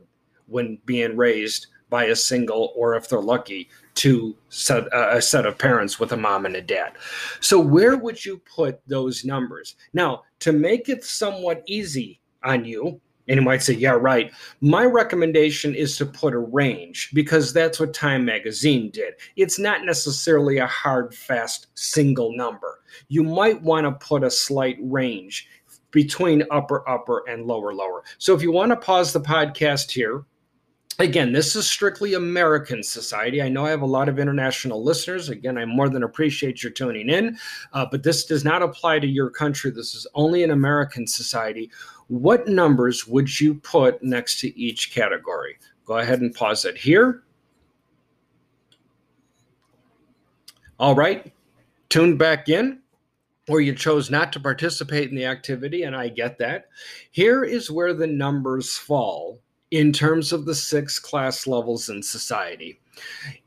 when 0.47 0.79
being 0.85 1.15
raised 1.15 1.67
by 1.89 2.05
a 2.05 2.15
single 2.15 2.73
or 2.75 2.95
if 2.95 3.07
they're 3.07 3.21
lucky 3.21 3.69
to 3.93 4.35
set, 4.49 4.91
uh, 4.91 5.09
a 5.11 5.21
set 5.21 5.45
of 5.45 5.57
parents 5.57 5.99
with 5.99 6.11
a 6.11 6.17
mom 6.17 6.45
and 6.45 6.55
a 6.55 6.61
dad. 6.61 6.93
So 7.39 7.59
where 7.59 7.95
would 7.95 8.25
you 8.25 8.39
put 8.39 8.81
those 8.87 9.23
numbers? 9.23 9.75
Now 9.93 10.23
to 10.39 10.51
make 10.51 10.89
it 10.89 11.03
somewhat 11.03 11.63
easy 11.67 12.19
on 12.43 12.65
you 12.65 12.99
and 13.27 13.37
you 13.37 13.41
might 13.41 13.63
say, 13.63 13.73
yeah, 13.73 13.91
right. 13.91 14.31
My 14.61 14.85
recommendation 14.85 15.73
is 15.73 15.97
to 15.97 16.05
put 16.05 16.33
a 16.33 16.39
range 16.39 17.11
because 17.13 17.53
that's 17.53 17.79
what 17.79 17.93
Time 17.93 18.25
Magazine 18.25 18.91
did. 18.91 19.15
It's 19.35 19.57
not 19.57 19.83
necessarily 19.83 20.57
a 20.57 20.67
hard, 20.67 21.13
fast 21.13 21.67
single 21.75 22.35
number. 22.35 22.81
You 23.07 23.23
might 23.23 23.61
want 23.61 23.85
to 23.85 24.05
put 24.05 24.23
a 24.23 24.29
slight 24.29 24.77
range 24.79 25.47
between 25.91 26.43
upper, 26.51 26.87
upper, 26.89 27.23
and 27.27 27.45
lower, 27.45 27.73
lower. 27.73 28.03
So 28.17 28.35
if 28.35 28.41
you 28.41 28.51
want 28.51 28.71
to 28.71 28.75
pause 28.75 29.13
the 29.13 29.21
podcast 29.21 29.91
here, 29.91 30.25
again, 30.99 31.33
this 31.33 31.55
is 31.55 31.67
strictly 31.67 32.13
American 32.13 32.83
society. 32.83 33.41
I 33.41 33.49
know 33.49 33.65
I 33.65 33.69
have 33.69 33.81
a 33.81 33.85
lot 33.85 34.09
of 34.09 34.19
international 34.19 34.83
listeners. 34.83 35.29
Again, 35.29 35.57
I 35.57 35.65
more 35.65 35.89
than 35.89 36.03
appreciate 36.03 36.63
your 36.63 36.71
tuning 36.71 37.09
in, 37.09 37.37
uh, 37.73 37.85
but 37.89 38.03
this 38.03 38.25
does 38.25 38.43
not 38.43 38.61
apply 38.61 38.99
to 38.99 39.07
your 39.07 39.29
country. 39.29 39.71
This 39.71 39.93
is 39.95 40.07
only 40.15 40.43
an 40.43 40.51
American 40.51 41.07
society 41.07 41.69
what 42.07 42.47
numbers 42.47 43.07
would 43.07 43.39
you 43.39 43.55
put 43.55 44.03
next 44.03 44.39
to 44.41 44.59
each 44.59 44.93
category? 44.93 45.57
Go 45.85 45.97
ahead 45.97 46.21
and 46.21 46.33
pause 46.33 46.65
it 46.65 46.77
here. 46.77 47.23
All 50.79 50.93
right, 50.93 51.31
tuned 51.89 52.19
back 52.19 52.49
in, 52.49 52.79
or 53.47 53.61
you 53.61 53.73
chose 53.73 54.11
not 54.11 54.33
to 54.33 54.39
participate 54.39 55.09
in 55.09 55.15
the 55.15 55.25
activity, 55.25 55.83
and 55.83 55.95
I 55.95 56.09
get 56.09 56.37
that. 56.39 56.65
Here 57.11 57.43
is 57.43 57.71
where 57.71 57.93
the 57.93 58.07
numbers 58.07 58.75
fall 58.75 59.39
in 59.71 59.91
terms 59.91 60.31
of 60.31 60.45
the 60.45 60.55
six 60.55 60.99
class 60.99 61.47
levels 61.47 61.89
in 61.89 62.01
society. 62.01 62.79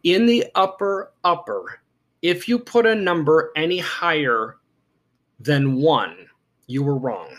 In 0.05 0.27
the 0.27 0.45
upper, 0.55 1.13
upper, 1.25 1.81
if 2.23 2.49
you 2.49 2.59
put 2.59 2.87
a 2.87 2.95
number 2.95 3.53
any 3.57 3.79
higher 3.79 4.57
than 5.41 5.77
one, 5.77 6.27
you 6.67 6.83
were 6.83 6.99
wrong 6.99 7.31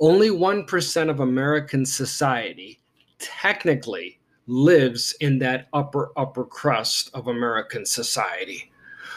only 0.00 0.30
1% 0.30 1.10
of 1.10 1.20
American 1.20 1.84
society 1.84 2.80
technically 3.18 4.20
lives 4.46 5.14
in 5.20 5.38
that 5.38 5.68
upper, 5.72 6.10
upper 6.16 6.44
crust 6.44 7.10
of 7.14 7.28
American 7.28 7.84
society. 7.84 8.70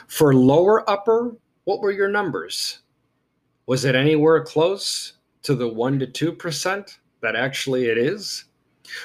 For 0.07 0.33
lower 0.33 0.89
upper, 0.89 1.35
what 1.65 1.81
were 1.81 1.91
your 1.91 2.09
numbers? 2.09 2.79
Was 3.67 3.85
it 3.85 3.95
anywhere 3.95 4.43
close 4.43 5.13
to 5.43 5.55
the 5.55 5.67
1 5.67 5.99
to 5.99 6.07
2% 6.07 6.97
that 7.21 7.35
actually 7.35 7.85
it 7.85 7.97
is? 7.97 8.45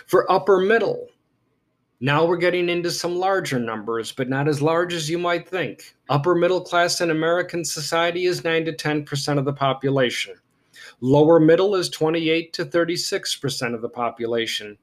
For 0.06 0.30
upper 0.30 0.58
middle, 0.58 1.08
now 2.00 2.26
we're 2.26 2.36
getting 2.36 2.68
into 2.68 2.90
some 2.90 3.16
larger 3.16 3.58
numbers, 3.58 4.12
but 4.12 4.28
not 4.28 4.48
as 4.48 4.60
large 4.60 4.92
as 4.92 5.08
you 5.08 5.18
might 5.18 5.48
think. 5.48 5.94
Upper 6.08 6.34
middle 6.34 6.60
class 6.60 7.00
in 7.00 7.10
American 7.10 7.64
society 7.64 8.26
is 8.26 8.44
9 8.44 8.66
to 8.66 8.72
10% 8.72 9.38
of 9.38 9.44
the 9.44 9.52
population. 9.52 10.34
Lower 11.00 11.40
middle 11.40 11.74
is 11.74 11.88
28 11.88 12.52
to 12.52 12.64
36% 12.66 13.74
of 13.74 13.80
the 13.80 13.88
population. 13.88 14.76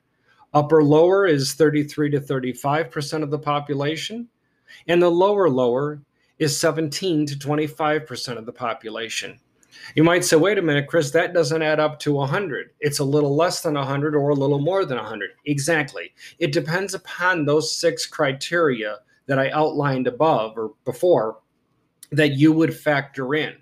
Upper 0.53 0.83
lower 0.83 1.25
is 1.25 1.53
33 1.53 2.11
to 2.11 2.19
35% 2.19 3.23
of 3.23 3.31
the 3.31 3.39
population. 3.39 4.27
And 4.87 5.01
the 5.01 5.09
lower 5.09 5.49
lower 5.49 6.01
is 6.39 6.59
17 6.59 7.27
to 7.27 7.35
25% 7.35 8.37
of 8.37 8.45
the 8.45 8.51
population. 8.51 9.39
You 9.95 10.03
might 10.03 10.23
say, 10.25 10.35
wait 10.35 10.57
a 10.57 10.61
minute, 10.61 10.87
Chris, 10.87 11.11
that 11.11 11.33
doesn't 11.33 11.61
add 11.61 11.79
up 11.79 11.99
to 11.99 12.13
100. 12.13 12.71
It's 12.79 12.99
a 12.99 13.03
little 13.03 13.35
less 13.35 13.61
than 13.61 13.73
100 13.73 14.15
or 14.15 14.29
a 14.29 14.35
little 14.35 14.59
more 14.59 14.85
than 14.85 14.97
100. 14.97 15.31
Exactly. 15.45 16.13
It 16.39 16.51
depends 16.51 16.93
upon 16.93 17.45
those 17.45 17.75
six 17.75 18.05
criteria 18.05 18.99
that 19.25 19.39
I 19.39 19.49
outlined 19.51 20.07
above 20.07 20.57
or 20.57 20.73
before 20.85 21.39
that 22.11 22.33
you 22.33 22.51
would 22.51 22.75
factor 22.75 23.35
in 23.35 23.55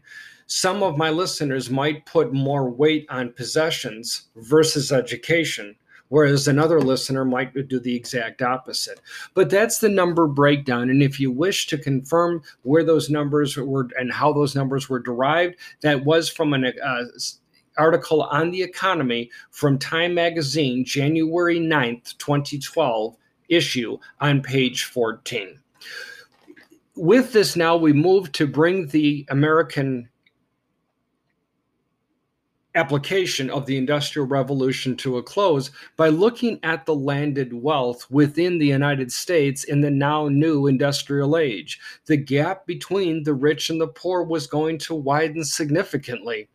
some 0.51 0.83
of 0.83 0.97
my 0.97 1.09
listeners 1.09 1.69
might 1.69 2.05
put 2.05 2.33
more 2.33 2.69
weight 2.69 3.05
on 3.09 3.31
possessions 3.31 4.23
versus 4.35 4.91
education, 4.91 5.73
whereas 6.11 6.45
another 6.45 6.81
listener 6.81 7.23
might 7.23 7.53
do 7.69 7.79
the 7.79 7.95
exact 7.95 8.41
opposite. 8.41 8.99
But 9.33 9.49
that's 9.49 9.79
the 9.79 9.87
number 9.87 10.27
breakdown. 10.27 10.89
And 10.89 11.01
if 11.01 11.21
you 11.21 11.31
wish 11.31 11.67
to 11.67 11.77
confirm 11.77 12.43
where 12.63 12.83
those 12.83 13.09
numbers 13.09 13.55
were 13.55 13.87
and 13.97 14.11
how 14.11 14.33
those 14.33 14.53
numbers 14.53 14.89
were 14.89 14.99
derived, 14.99 15.55
that 15.81 16.03
was 16.03 16.29
from 16.29 16.53
an 16.53 16.65
uh, 16.83 17.03
article 17.77 18.23
on 18.23 18.51
the 18.51 18.61
economy 18.61 19.31
from 19.51 19.79
Time 19.79 20.13
Magazine, 20.13 20.83
January 20.83 21.59
9th, 21.59 22.17
2012 22.17 23.15
issue 23.47 23.97
on 24.19 24.41
page 24.41 24.83
14. 24.83 25.57
With 26.97 27.31
this, 27.31 27.55
now 27.55 27.77
we 27.77 27.93
move 27.93 28.33
to 28.33 28.45
bring 28.45 28.87
the 28.87 29.25
American 29.29 30.09
application 32.75 33.49
of 33.49 33.65
the 33.65 33.77
Industrial 33.77 34.25
Revolution 34.25 34.95
to 34.97 35.17
a 35.17 35.23
close 35.23 35.71
by 35.97 36.07
looking 36.07 36.59
at 36.63 36.85
the 36.85 36.95
landed 36.95 37.53
wealth 37.53 38.09
within 38.09 38.57
the 38.57 38.67
United 38.67 39.11
States 39.11 39.63
in 39.63 39.81
the 39.81 39.91
now 39.91 40.27
new 40.27 40.67
industrial 40.67 41.37
age. 41.37 41.79
The 42.05 42.17
gap 42.17 42.65
between 42.65 43.23
the 43.23 43.33
rich 43.33 43.69
and 43.69 43.81
the 43.81 43.87
poor 43.87 44.23
was 44.23 44.47
going 44.47 44.77
to 44.79 44.95
widen 44.95 45.43
significantly. 45.43 46.47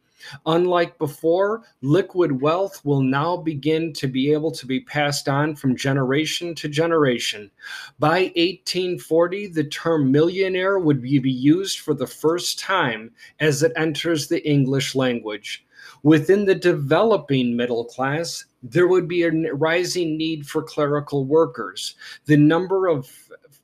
Unlike 0.47 0.99
before, 0.99 1.63
liquid 1.83 2.41
wealth 2.41 2.85
will 2.85 3.03
now 3.03 3.37
begin 3.37 3.93
to 3.93 4.09
be 4.09 4.33
able 4.33 4.51
to 4.53 4.67
be 4.67 4.81
passed 4.81 5.29
on 5.29 5.55
from 5.55 5.77
generation 5.77 6.55
to 6.57 6.69
generation. 6.69 7.51
By 7.99 8.33
1840, 8.35 9.49
the 9.49 9.65
term 9.65 10.11
millionaire 10.11 10.79
would 10.79 11.03
be 11.03 11.31
used 11.31 11.81
for 11.81 11.95
the 11.95 12.07
first 12.07 12.59
time 12.59 13.13
as 13.39 13.63
it 13.63 13.73
enters 13.77 14.27
the 14.27 14.45
English 14.49 14.95
language. 14.95 15.66
Within 16.03 16.45
the 16.45 16.55
developing 16.55 17.57
middle 17.57 17.85
class, 17.85 18.45
there 18.63 18.87
would 18.87 19.09
be 19.09 19.23
a 19.25 19.31
rising 19.55 20.17
need 20.17 20.47
for 20.47 20.63
clerical 20.63 21.25
workers. 21.25 21.95
The 22.27 22.37
number 22.37 22.87
of 22.87 23.11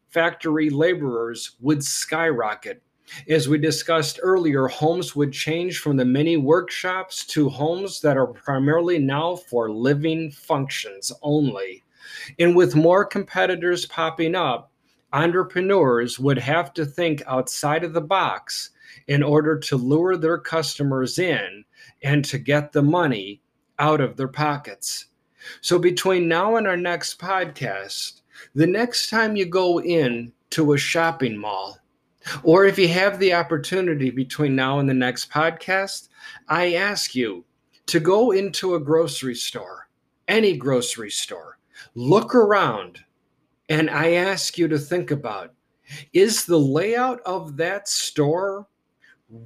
factory 0.08 0.70
laborers 0.70 1.56
would 1.60 1.82
skyrocket. 1.84 2.82
As 3.28 3.48
we 3.48 3.58
discussed 3.58 4.20
earlier, 4.22 4.68
homes 4.68 5.14
would 5.14 5.32
change 5.32 5.78
from 5.78 5.96
the 5.96 6.04
many 6.04 6.36
workshops 6.36 7.26
to 7.26 7.48
homes 7.48 8.00
that 8.00 8.16
are 8.16 8.28
primarily 8.28 8.98
now 8.98 9.36
for 9.36 9.70
living 9.70 10.30
functions 10.30 11.12
only. 11.22 11.82
And 12.38 12.56
with 12.56 12.76
more 12.76 13.04
competitors 13.04 13.86
popping 13.86 14.34
up, 14.34 14.70
entrepreneurs 15.12 16.18
would 16.18 16.38
have 16.38 16.72
to 16.74 16.86
think 16.86 17.22
outside 17.26 17.84
of 17.84 17.92
the 17.92 18.00
box 18.00 18.70
in 19.08 19.22
order 19.22 19.58
to 19.58 19.76
lure 19.76 20.16
their 20.16 20.38
customers 20.38 21.18
in 21.18 21.64
and 22.02 22.24
to 22.24 22.38
get 22.38 22.72
the 22.72 22.82
money 22.82 23.40
out 23.78 24.00
of 24.00 24.16
their 24.16 24.28
pockets. 24.28 25.06
So, 25.60 25.78
between 25.78 26.28
now 26.28 26.56
and 26.56 26.66
our 26.66 26.76
next 26.76 27.18
podcast, 27.18 28.20
the 28.54 28.66
next 28.66 29.10
time 29.10 29.36
you 29.36 29.46
go 29.46 29.80
in 29.80 30.32
to 30.50 30.72
a 30.72 30.78
shopping 30.78 31.36
mall, 31.36 31.78
or 32.42 32.64
if 32.64 32.78
you 32.78 32.88
have 32.88 33.18
the 33.18 33.34
opportunity 33.34 34.10
between 34.10 34.54
now 34.54 34.78
and 34.78 34.88
the 34.88 34.94
next 34.94 35.30
podcast, 35.30 36.08
I 36.48 36.74
ask 36.74 37.14
you 37.14 37.44
to 37.86 37.98
go 37.98 38.30
into 38.30 38.74
a 38.74 38.80
grocery 38.80 39.34
store, 39.34 39.88
any 40.28 40.56
grocery 40.56 41.10
store, 41.10 41.58
look 41.94 42.34
around, 42.34 43.00
and 43.68 43.90
I 43.90 44.12
ask 44.12 44.56
you 44.56 44.68
to 44.68 44.78
think 44.78 45.10
about 45.10 45.52
is 46.12 46.44
the 46.44 46.58
layout 46.58 47.20
of 47.26 47.56
that 47.56 47.88
store 47.88 48.66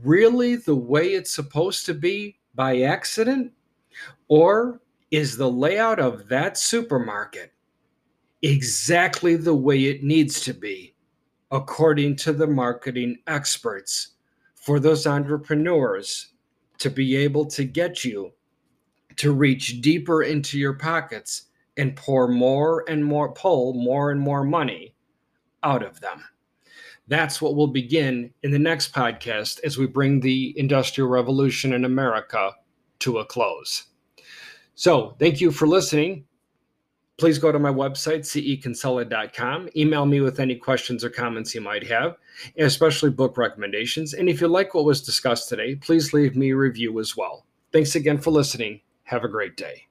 really 0.04 0.56
the 0.56 0.74
way 0.74 1.14
it's 1.14 1.34
supposed 1.34 1.86
to 1.86 1.94
be 1.94 2.38
by 2.56 2.80
accident? 2.80 3.52
Or 4.28 4.80
is 5.10 5.36
the 5.36 5.50
layout 5.50 6.00
of 6.00 6.28
that 6.28 6.58
supermarket 6.58 7.52
exactly 8.42 9.36
the 9.36 9.54
way 9.54 9.84
it 9.84 10.02
needs 10.02 10.40
to 10.40 10.52
be, 10.52 10.94
according 11.50 12.16
to 12.16 12.32
the 12.32 12.46
marketing 12.46 13.18
experts, 13.26 14.14
for 14.54 14.80
those 14.80 15.06
entrepreneurs 15.06 16.32
to 16.78 16.90
be 16.90 17.14
able 17.16 17.46
to 17.46 17.64
get 17.64 18.04
you 18.04 18.32
to 19.16 19.32
reach 19.32 19.80
deeper 19.80 20.22
into 20.22 20.58
your 20.58 20.74
pockets 20.74 21.44
and 21.76 21.96
pour 21.96 22.28
more 22.28 22.84
and 22.88 23.04
more, 23.04 23.32
pull 23.32 23.74
more 23.74 24.10
and 24.10 24.20
more 24.20 24.44
money 24.44 24.94
out 25.62 25.82
of 25.82 26.00
them? 26.00 26.22
That's 27.08 27.40
what 27.40 27.54
we'll 27.54 27.68
begin 27.68 28.32
in 28.42 28.50
the 28.50 28.58
next 28.58 28.92
podcast 28.92 29.60
as 29.64 29.78
we 29.78 29.86
bring 29.86 30.20
the 30.20 30.54
Industrial 30.58 31.08
Revolution 31.08 31.72
in 31.72 31.84
America 31.84 32.52
to 33.00 33.18
a 33.18 33.24
close. 33.24 33.84
So, 34.74 35.16
thank 35.18 35.40
you 35.40 35.50
for 35.50 35.66
listening. 35.66 36.24
Please 37.18 37.38
go 37.38 37.50
to 37.50 37.58
my 37.58 37.70
website, 37.70 38.20
ceconsulted.com. 38.20 39.70
Email 39.74 40.04
me 40.04 40.20
with 40.20 40.38
any 40.38 40.54
questions 40.54 41.02
or 41.02 41.08
comments 41.08 41.54
you 41.54 41.62
might 41.62 41.86
have, 41.86 42.16
especially 42.58 43.08
book 43.08 43.38
recommendations. 43.38 44.12
And 44.12 44.28
if 44.28 44.40
you 44.40 44.48
like 44.48 44.74
what 44.74 44.84
was 44.84 45.00
discussed 45.00 45.48
today, 45.48 45.76
please 45.76 46.12
leave 46.12 46.36
me 46.36 46.50
a 46.50 46.56
review 46.56 47.00
as 47.00 47.16
well. 47.16 47.46
Thanks 47.72 47.94
again 47.94 48.18
for 48.18 48.32
listening. 48.32 48.82
Have 49.04 49.24
a 49.24 49.28
great 49.28 49.56
day. 49.56 49.86